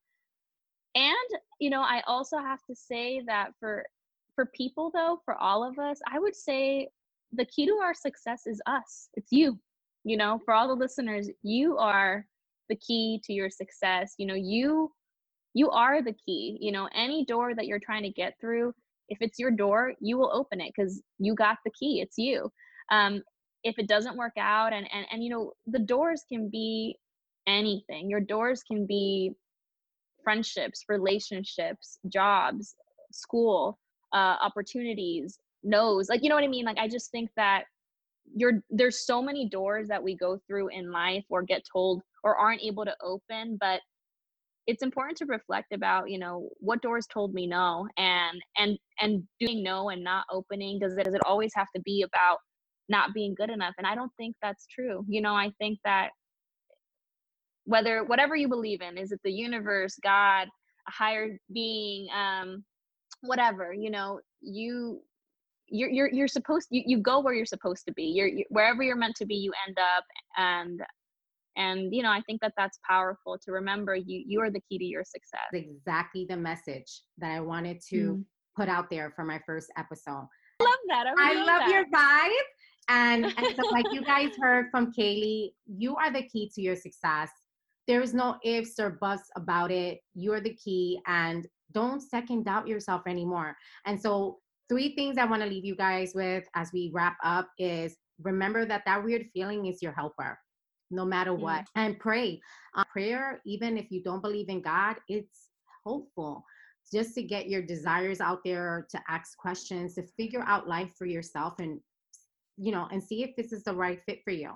And, 0.95 1.15
you 1.59 1.69
know, 1.69 1.81
I 1.81 2.01
also 2.07 2.37
have 2.37 2.63
to 2.65 2.75
say 2.75 3.21
that 3.27 3.51
for 3.59 3.85
for 4.37 4.45
people 4.45 4.91
though 4.93 5.19
for 5.25 5.35
all 5.35 5.67
of 5.67 5.77
us 5.79 5.99
i 6.09 6.19
would 6.19 6.35
say 6.35 6.87
the 7.33 7.45
key 7.45 7.65
to 7.65 7.73
our 7.83 7.93
success 7.93 8.43
is 8.45 8.61
us 8.67 9.09
it's 9.15 9.31
you 9.31 9.59
you 10.03 10.15
know 10.15 10.39
for 10.45 10.53
all 10.53 10.67
the 10.67 10.75
listeners 10.75 11.27
you 11.41 11.75
are 11.77 12.25
the 12.69 12.75
key 12.75 13.19
to 13.23 13.33
your 13.33 13.49
success 13.49 14.13
you 14.19 14.27
know 14.27 14.35
you 14.35 14.91
you 15.57 15.71
are 15.71 16.03
the 16.03 16.13
key 16.25 16.57
you 16.61 16.71
know 16.71 16.87
any 16.93 17.25
door 17.25 17.55
that 17.55 17.65
you're 17.65 17.79
trying 17.79 18.03
to 18.03 18.11
get 18.11 18.33
through 18.39 18.71
if 19.09 19.17
it's 19.21 19.39
your 19.39 19.51
door 19.51 19.93
you 19.99 20.17
will 20.17 20.31
open 20.31 20.61
it 20.61 20.71
because 20.75 21.01
you 21.17 21.33
got 21.33 21.57
the 21.65 21.71
key 21.71 22.01
it's 22.01 22.17
you. 22.17 22.51
Um 22.91 23.23
if 23.63 23.79
it 23.79 23.87
doesn't 23.87 24.17
work 24.17 24.37
out 24.37 24.71
and 24.71 24.87
and 24.93 25.05
and 25.11 25.23
you 25.23 25.29
know 25.29 25.51
the 25.65 25.79
doors 25.79 26.23
can 26.31 26.49
be 26.49 26.95
anything. 27.47 28.09
Your 28.09 28.19
doors 28.19 28.61
can 28.69 28.85
be 28.85 29.31
friendships 30.23 30.83
relationships 30.89 31.99
jobs 32.09 32.75
school 33.11 33.79
uh, 34.13 34.35
opportunities 34.41 35.39
knows 35.63 36.09
like 36.09 36.21
you 36.21 36.29
know 36.29 36.35
what 36.35 36.43
i 36.43 36.47
mean? 36.47 36.65
Like 36.65 36.77
i 36.77 36.87
just 36.87 37.09
think 37.11 37.29
that 37.35 37.63
you're 38.35 38.61
there's 38.69 39.05
so 39.05 39.21
many 39.21 39.47
doors 39.49 39.87
that 39.87 40.03
we 40.03 40.15
go 40.15 40.37
through 40.45 40.67
in 40.69 40.91
life 40.91 41.25
or 41.29 41.41
get 41.41 41.63
told 41.71 42.03
or 42.23 42.35
aren't 42.35 42.61
able 42.61 42.85
to 42.85 42.95
open 43.01 43.57
but 43.59 43.79
it's 44.67 44.83
important 44.83 45.17
to 45.17 45.25
reflect 45.25 45.73
about 45.73 46.09
you 46.09 46.19
know 46.19 46.49
what 46.59 46.81
doors 46.81 47.07
told 47.07 47.33
me 47.33 47.47
no 47.47 47.87
and 47.97 48.41
and 48.57 48.77
and 49.01 49.23
doing 49.39 49.63
no 49.63 49.89
and 49.89 50.03
not 50.03 50.25
opening 50.31 50.79
does 50.79 50.95
it 50.97 51.05
does 51.05 51.13
it 51.13 51.21
always 51.25 51.51
have 51.55 51.67
to 51.75 51.81
be 51.83 52.03
about 52.03 52.39
not 52.89 53.13
being 53.13 53.35
good 53.35 53.49
enough? 53.49 53.73
And 53.77 53.87
i 53.87 53.95
don't 53.95 54.11
think 54.17 54.35
that's 54.41 54.67
true 54.67 55.05
you 55.07 55.21
know 55.21 55.33
i 55.35 55.51
think 55.59 55.79
that 55.85 56.09
whether 57.65 58.03
whatever 58.03 58.35
you 58.35 58.47
believe 58.47 58.81
in 58.81 58.97
is 58.97 59.11
it 59.11 59.19
the 59.23 59.31
universe 59.31 59.95
god 60.03 60.47
a 60.87 60.91
higher 60.91 61.37
being 61.53 62.07
um 62.15 62.63
whatever 63.21 63.73
you 63.73 63.89
know 63.89 64.19
you 64.41 65.01
you're 65.69 65.89
you're, 65.89 66.09
you're 66.13 66.27
supposed 66.27 66.67
you, 66.71 66.83
you 66.85 66.99
go 66.99 67.19
where 67.19 67.33
you're 67.33 67.45
supposed 67.45 67.85
to 67.85 67.93
be 67.93 68.03
you're, 68.03 68.27
you 68.27 68.45
wherever 68.49 68.83
you're 68.83 68.95
meant 68.95 69.15
to 69.15 69.25
be 69.25 69.35
you 69.35 69.51
end 69.67 69.77
up 69.79 70.03
and 70.37 70.81
and 71.57 71.93
you 71.93 72.01
know 72.01 72.11
i 72.11 72.21
think 72.21 72.39
that 72.41 72.53
that's 72.55 72.79
powerful 72.87 73.37
to 73.37 73.51
remember 73.51 73.95
you 73.95 74.23
you 74.25 74.39
are 74.39 74.49
the 74.49 74.61
key 74.69 74.77
to 74.77 74.85
your 74.85 75.03
success. 75.03 75.47
Exactly 75.53 76.25
the 76.29 76.37
message 76.37 77.01
that 77.17 77.31
i 77.31 77.39
wanted 77.39 77.81
to 77.89 78.13
mm. 78.13 78.23
put 78.55 78.69
out 78.69 78.89
there 78.89 79.11
for 79.15 79.25
my 79.25 79.39
first 79.45 79.71
episode. 79.77 80.27
I 80.59 80.63
love 80.63 80.73
that. 80.89 81.07
I, 81.07 81.11
really 81.11 81.41
I 81.41 81.45
love, 81.45 81.61
love 81.61 81.69
your 81.69 81.85
vibe. 81.85 82.47
And, 82.89 83.25
and 83.25 83.55
so 83.55 83.67
like 83.69 83.85
you 83.91 84.01
guys 84.01 84.31
heard 84.39 84.67
from 84.71 84.93
kaylee 84.93 85.51
you 85.65 85.95
are 85.95 86.11
the 86.11 86.23
key 86.23 86.49
to 86.55 86.61
your 86.61 86.75
success. 86.75 87.29
There's 87.87 88.13
no 88.13 88.37
ifs 88.43 88.79
or 88.79 88.97
buts 89.01 89.29
about 89.35 89.71
it. 89.71 89.99
You're 90.13 90.41
the 90.41 90.55
key 90.55 90.99
and 91.07 91.47
don't 91.73 92.01
second 92.01 92.45
doubt 92.45 92.67
yourself 92.67 93.01
anymore. 93.07 93.55
And 93.85 93.99
so, 93.99 94.39
three 94.69 94.95
things 94.95 95.17
I 95.17 95.25
want 95.25 95.41
to 95.41 95.47
leave 95.47 95.63
you 95.63 95.75
guys 95.75 96.11
with 96.13 96.43
as 96.53 96.69
we 96.73 96.91
wrap 96.93 97.15
up 97.23 97.49
is 97.57 97.95
remember 98.21 98.65
that 98.65 98.83
that 98.85 99.03
weird 99.03 99.25
feeling 99.33 99.67
is 99.67 99.81
your 99.81 99.93
helper 99.93 100.37
no 100.91 101.05
matter 101.05 101.33
what 101.33 101.65
and 101.75 101.99
pray 101.99 102.39
uh, 102.75 102.83
prayer 102.91 103.41
even 103.45 103.77
if 103.77 103.91
you 103.91 104.01
don't 104.01 104.21
believe 104.21 104.49
in 104.49 104.61
god 104.61 104.95
it's 105.07 105.49
hopeful 105.85 106.43
just 106.91 107.13
to 107.13 107.21
get 107.21 107.49
your 107.49 107.61
desires 107.61 108.21
out 108.21 108.39
there 108.45 108.87
to 108.89 108.99
ask 109.09 109.37
questions 109.37 109.95
to 109.95 110.03
figure 110.17 110.43
out 110.47 110.67
life 110.67 110.91
for 110.97 111.05
yourself 111.05 111.55
and 111.59 111.79
you 112.57 112.71
know 112.71 112.87
and 112.91 113.03
see 113.03 113.23
if 113.23 113.35
this 113.35 113.51
is 113.51 113.63
the 113.63 113.73
right 113.73 114.01
fit 114.05 114.19
for 114.23 114.31
you 114.31 114.51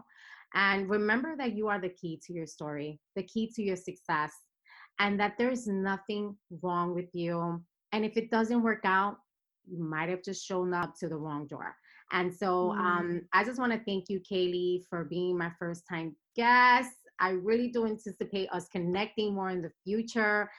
and 0.53 0.89
remember 0.89 1.35
that 1.37 1.53
you 1.55 1.67
are 1.67 1.79
the 1.79 1.89
key 1.89 2.19
to 2.25 2.33
your 2.33 2.45
story 2.47 2.99
the 3.15 3.23
key 3.23 3.51
to 3.53 3.61
your 3.61 3.75
success 3.75 4.31
and 5.01 5.19
that 5.19 5.33
there's 5.37 5.67
nothing 5.67 6.35
wrong 6.61 6.93
with 6.93 7.09
you. 7.13 7.59
And 7.91 8.05
if 8.05 8.17
it 8.17 8.29
doesn't 8.29 8.61
work 8.61 8.81
out, 8.85 9.17
you 9.65 9.83
might 9.83 10.09
have 10.09 10.23
just 10.23 10.45
shown 10.45 10.73
up 10.73 10.93
to 10.99 11.09
the 11.09 11.17
wrong 11.17 11.47
door. 11.47 11.75
And 12.11 12.33
so 12.33 12.73
mm. 12.75 12.77
um, 12.77 13.21
I 13.33 13.43
just 13.43 13.59
want 13.59 13.71
to 13.71 13.79
thank 13.85 14.09
you, 14.09 14.19
Kaylee, 14.19 14.83
for 14.89 15.05
being 15.05 15.37
my 15.37 15.51
first 15.57 15.83
time 15.89 16.15
guest. 16.35 16.91
I 17.19 17.31
really 17.31 17.69
do 17.69 17.85
anticipate 17.85 18.49
us 18.51 18.67
connecting 18.69 19.33
more 19.33 19.49
in 19.49 19.61
the 19.61 19.71
future. 19.83 20.49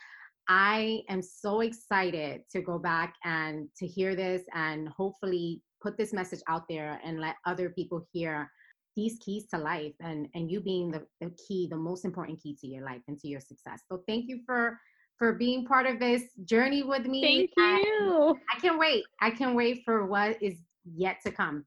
I 0.49 1.03
am 1.09 1.23
so 1.23 1.61
excited 1.61 2.43
to 2.51 2.63
go 2.63 2.79
back 2.79 3.15
and 3.25 3.69
to 3.79 3.87
hear 3.87 4.15
this 4.15 4.43
and 4.55 4.89
hopefully 4.89 5.63
put 5.83 5.97
this 5.97 6.13
message 6.13 6.41
out 6.49 6.65
there 6.69 7.01
and 7.05 7.21
let 7.21 7.37
other 7.47 7.71
people 7.71 8.07
hear 8.13 8.51
these 8.95 9.19
keys 9.21 9.47
to 9.47 9.59
life 9.59 9.95
and 10.01 10.29
and 10.35 10.51
you 10.51 10.61
being 10.61 10.91
the, 10.91 11.03
the 11.21 11.31
key 11.49 11.67
the 11.71 11.77
most 11.77 12.05
important 12.05 12.41
key 12.43 12.57
to 12.61 12.67
your 12.67 12.85
life 12.85 13.01
and 13.09 13.19
to 13.19 13.29
your 13.29 13.41
success 13.41 13.81
so 13.91 14.03
thank 14.07 14.29
you 14.29 14.41
for 14.45 14.79
for 15.19 15.33
being 15.33 15.65
part 15.65 15.87
of 15.87 15.99
this 15.99 16.25
journey 16.45 16.83
with 16.83 17.07
me 17.07 17.23
thank 17.23 17.51
you 17.57 18.39
i 18.55 18.61
can't 18.61 18.79
wait 18.79 19.03
i 19.21 19.31
can't 19.31 19.57
wait 19.57 19.83
for 19.85 20.07
what 20.07 20.37
is 20.43 20.61
yet 20.85 21.19
to 21.25 21.33
come. 21.33 21.65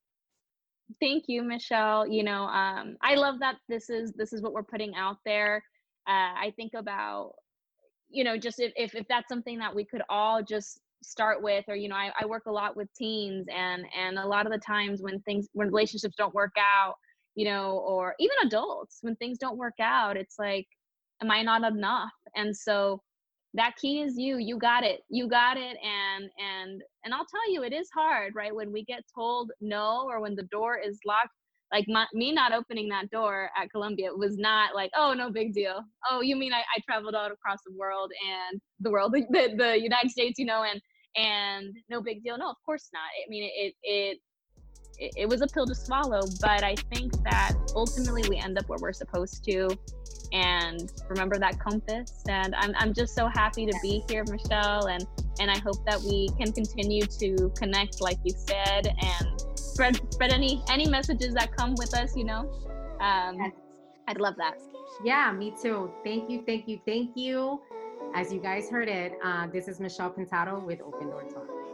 Thank 1.01 1.25
you 1.27 1.43
michelle. 1.43 2.07
You 2.07 2.23
know 2.23 2.43
um 2.43 2.97
i 3.01 3.15
love 3.15 3.39
that 3.39 3.55
this 3.67 3.89
is 3.89 4.11
this 4.13 4.33
is 4.33 4.41
what 4.41 4.53
we're 4.53 4.63
putting 4.63 4.95
out 4.95 5.17
there. 5.25 5.63
Uh 6.07 6.33
i 6.37 6.53
think 6.55 6.73
about 6.75 7.33
you 8.09 8.23
know 8.23 8.37
just 8.37 8.59
if, 8.59 8.71
if 8.75 8.95
if 8.95 9.07
that's 9.07 9.27
something 9.27 9.57
that 9.59 9.73
we 9.73 9.83
could 9.85 10.03
all 10.09 10.43
just 10.43 10.79
start 11.03 11.41
with 11.41 11.65
or 11.67 11.75
you 11.75 11.87
know 11.89 11.95
I, 11.95 12.11
I 12.19 12.25
work 12.25 12.43
a 12.47 12.51
lot 12.51 12.75
with 12.75 12.87
teens 12.95 13.47
and 13.53 13.85
and 13.95 14.17
a 14.17 14.25
lot 14.25 14.45
of 14.45 14.51
the 14.51 14.59
times 14.59 15.01
when 15.01 15.19
things 15.21 15.47
when 15.53 15.67
relationships 15.67 16.15
don't 16.17 16.33
work 16.33 16.53
out 16.57 16.95
you 17.35 17.45
know, 17.45 17.83
or 17.85 18.15
even 18.19 18.35
adults, 18.45 18.99
when 19.01 19.15
things 19.17 19.37
don't 19.37 19.57
work 19.57 19.75
out, 19.79 20.17
it's 20.17 20.39
like, 20.39 20.67
am 21.21 21.29
I 21.29 21.43
not 21.43 21.63
enough? 21.63 22.11
And 22.35 22.55
so 22.55 23.01
that 23.55 23.75
key 23.77 24.01
is 24.01 24.17
you 24.17 24.37
you 24.37 24.57
got 24.57 24.83
it 24.83 25.01
you 25.09 25.27
got 25.27 25.57
it 25.57 25.77
and 25.83 26.29
and 26.39 26.81
and 27.03 27.13
i'll 27.13 27.25
tell 27.25 27.51
you 27.51 27.63
it 27.63 27.73
is 27.73 27.89
hard 27.93 28.33
right 28.35 28.53
when 28.53 28.71
we 28.71 28.83
get 28.83 29.03
told 29.13 29.51
no 29.61 30.05
or 30.07 30.21
when 30.21 30.35
the 30.35 30.43
door 30.43 30.77
is 30.77 30.99
locked 31.05 31.29
like 31.73 31.85
my, 31.87 32.05
me 32.13 32.31
not 32.31 32.53
opening 32.53 32.87
that 32.87 33.09
door 33.09 33.49
at 33.59 33.69
columbia 33.71 34.09
was 34.13 34.37
not 34.37 34.75
like 34.75 34.91
oh 34.95 35.13
no 35.13 35.31
big 35.31 35.53
deal. 35.53 35.83
Oh 36.09 36.21
you 36.21 36.35
mean 36.35 36.53
i, 36.53 36.59
I 36.59 36.79
traveled 36.85 37.15
all 37.15 37.31
across 37.31 37.59
the 37.65 37.73
world 37.77 38.11
and 38.29 38.61
the 38.79 38.91
world 38.91 39.11
the, 39.29 39.53
the 39.57 39.79
united 39.81 40.11
states 40.11 40.37
you 40.37 40.45
know 40.45 40.63
and 40.63 40.81
and 41.15 41.75
no 41.89 42.01
big 42.01 42.23
deal. 42.23 42.37
No 42.37 42.49
of 42.49 42.57
course 42.65 42.89
not. 42.93 43.01
I 43.01 43.29
mean 43.29 43.49
it 43.53 43.73
it 43.83 44.17
it, 44.97 45.11
it 45.17 45.29
was 45.29 45.41
a 45.41 45.47
pill 45.47 45.65
to 45.65 45.75
swallow, 45.75 46.21
but 46.39 46.63
I 46.63 46.75
think 46.93 47.11
that 47.23 47.53
ultimately 47.75 48.23
we 48.29 48.37
end 48.37 48.57
up 48.57 48.69
where 48.69 48.79
we're 48.81 48.93
supposed 48.93 49.43
to 49.45 49.77
and 50.35 50.91
remember 51.07 51.37
that 51.39 51.59
compass. 51.59 52.23
And 52.27 52.53
I'm, 52.55 52.73
I'm 52.77 52.93
just 52.93 53.15
so 53.15 53.27
happy 53.27 53.65
to 53.65 53.73
be 53.81 54.03
here, 54.09 54.25
Michelle. 54.29 54.87
And, 54.87 55.07
and 55.39 55.49
I 55.49 55.57
hope 55.59 55.85
that 55.85 56.01
we 56.01 56.29
can 56.37 56.51
continue 56.51 57.05
to 57.05 57.51
connect, 57.57 58.01
like 58.01 58.17
you 58.25 58.33
said, 58.35 58.93
and 59.01 59.43
spread, 59.57 59.95
spread 60.11 60.33
any, 60.33 60.61
any 60.69 60.87
messages 60.89 61.33
that 61.35 61.55
come 61.55 61.73
with 61.77 61.95
us, 61.95 62.15
you 62.17 62.25
know? 62.25 62.51
Um, 62.99 63.53
I'd 64.07 64.19
love 64.19 64.35
that. 64.37 64.55
Yeah, 65.03 65.31
me 65.31 65.53
too. 65.61 65.91
Thank 66.03 66.29
you, 66.29 66.43
thank 66.45 66.67
you, 66.67 66.79
thank 66.85 67.15
you. 67.15 67.61
as 68.13 68.31
you 68.31 68.39
guys 68.39 68.69
heard 68.69 68.87
it, 68.87 69.13
uh, 69.23 69.47
this 69.47 69.67
is 69.67 69.79
Michelle 69.79 70.11
Pintado 70.11 70.63
with 70.63 70.81
Open 70.81 71.09
Door 71.09 71.23
Talk. 71.33 71.64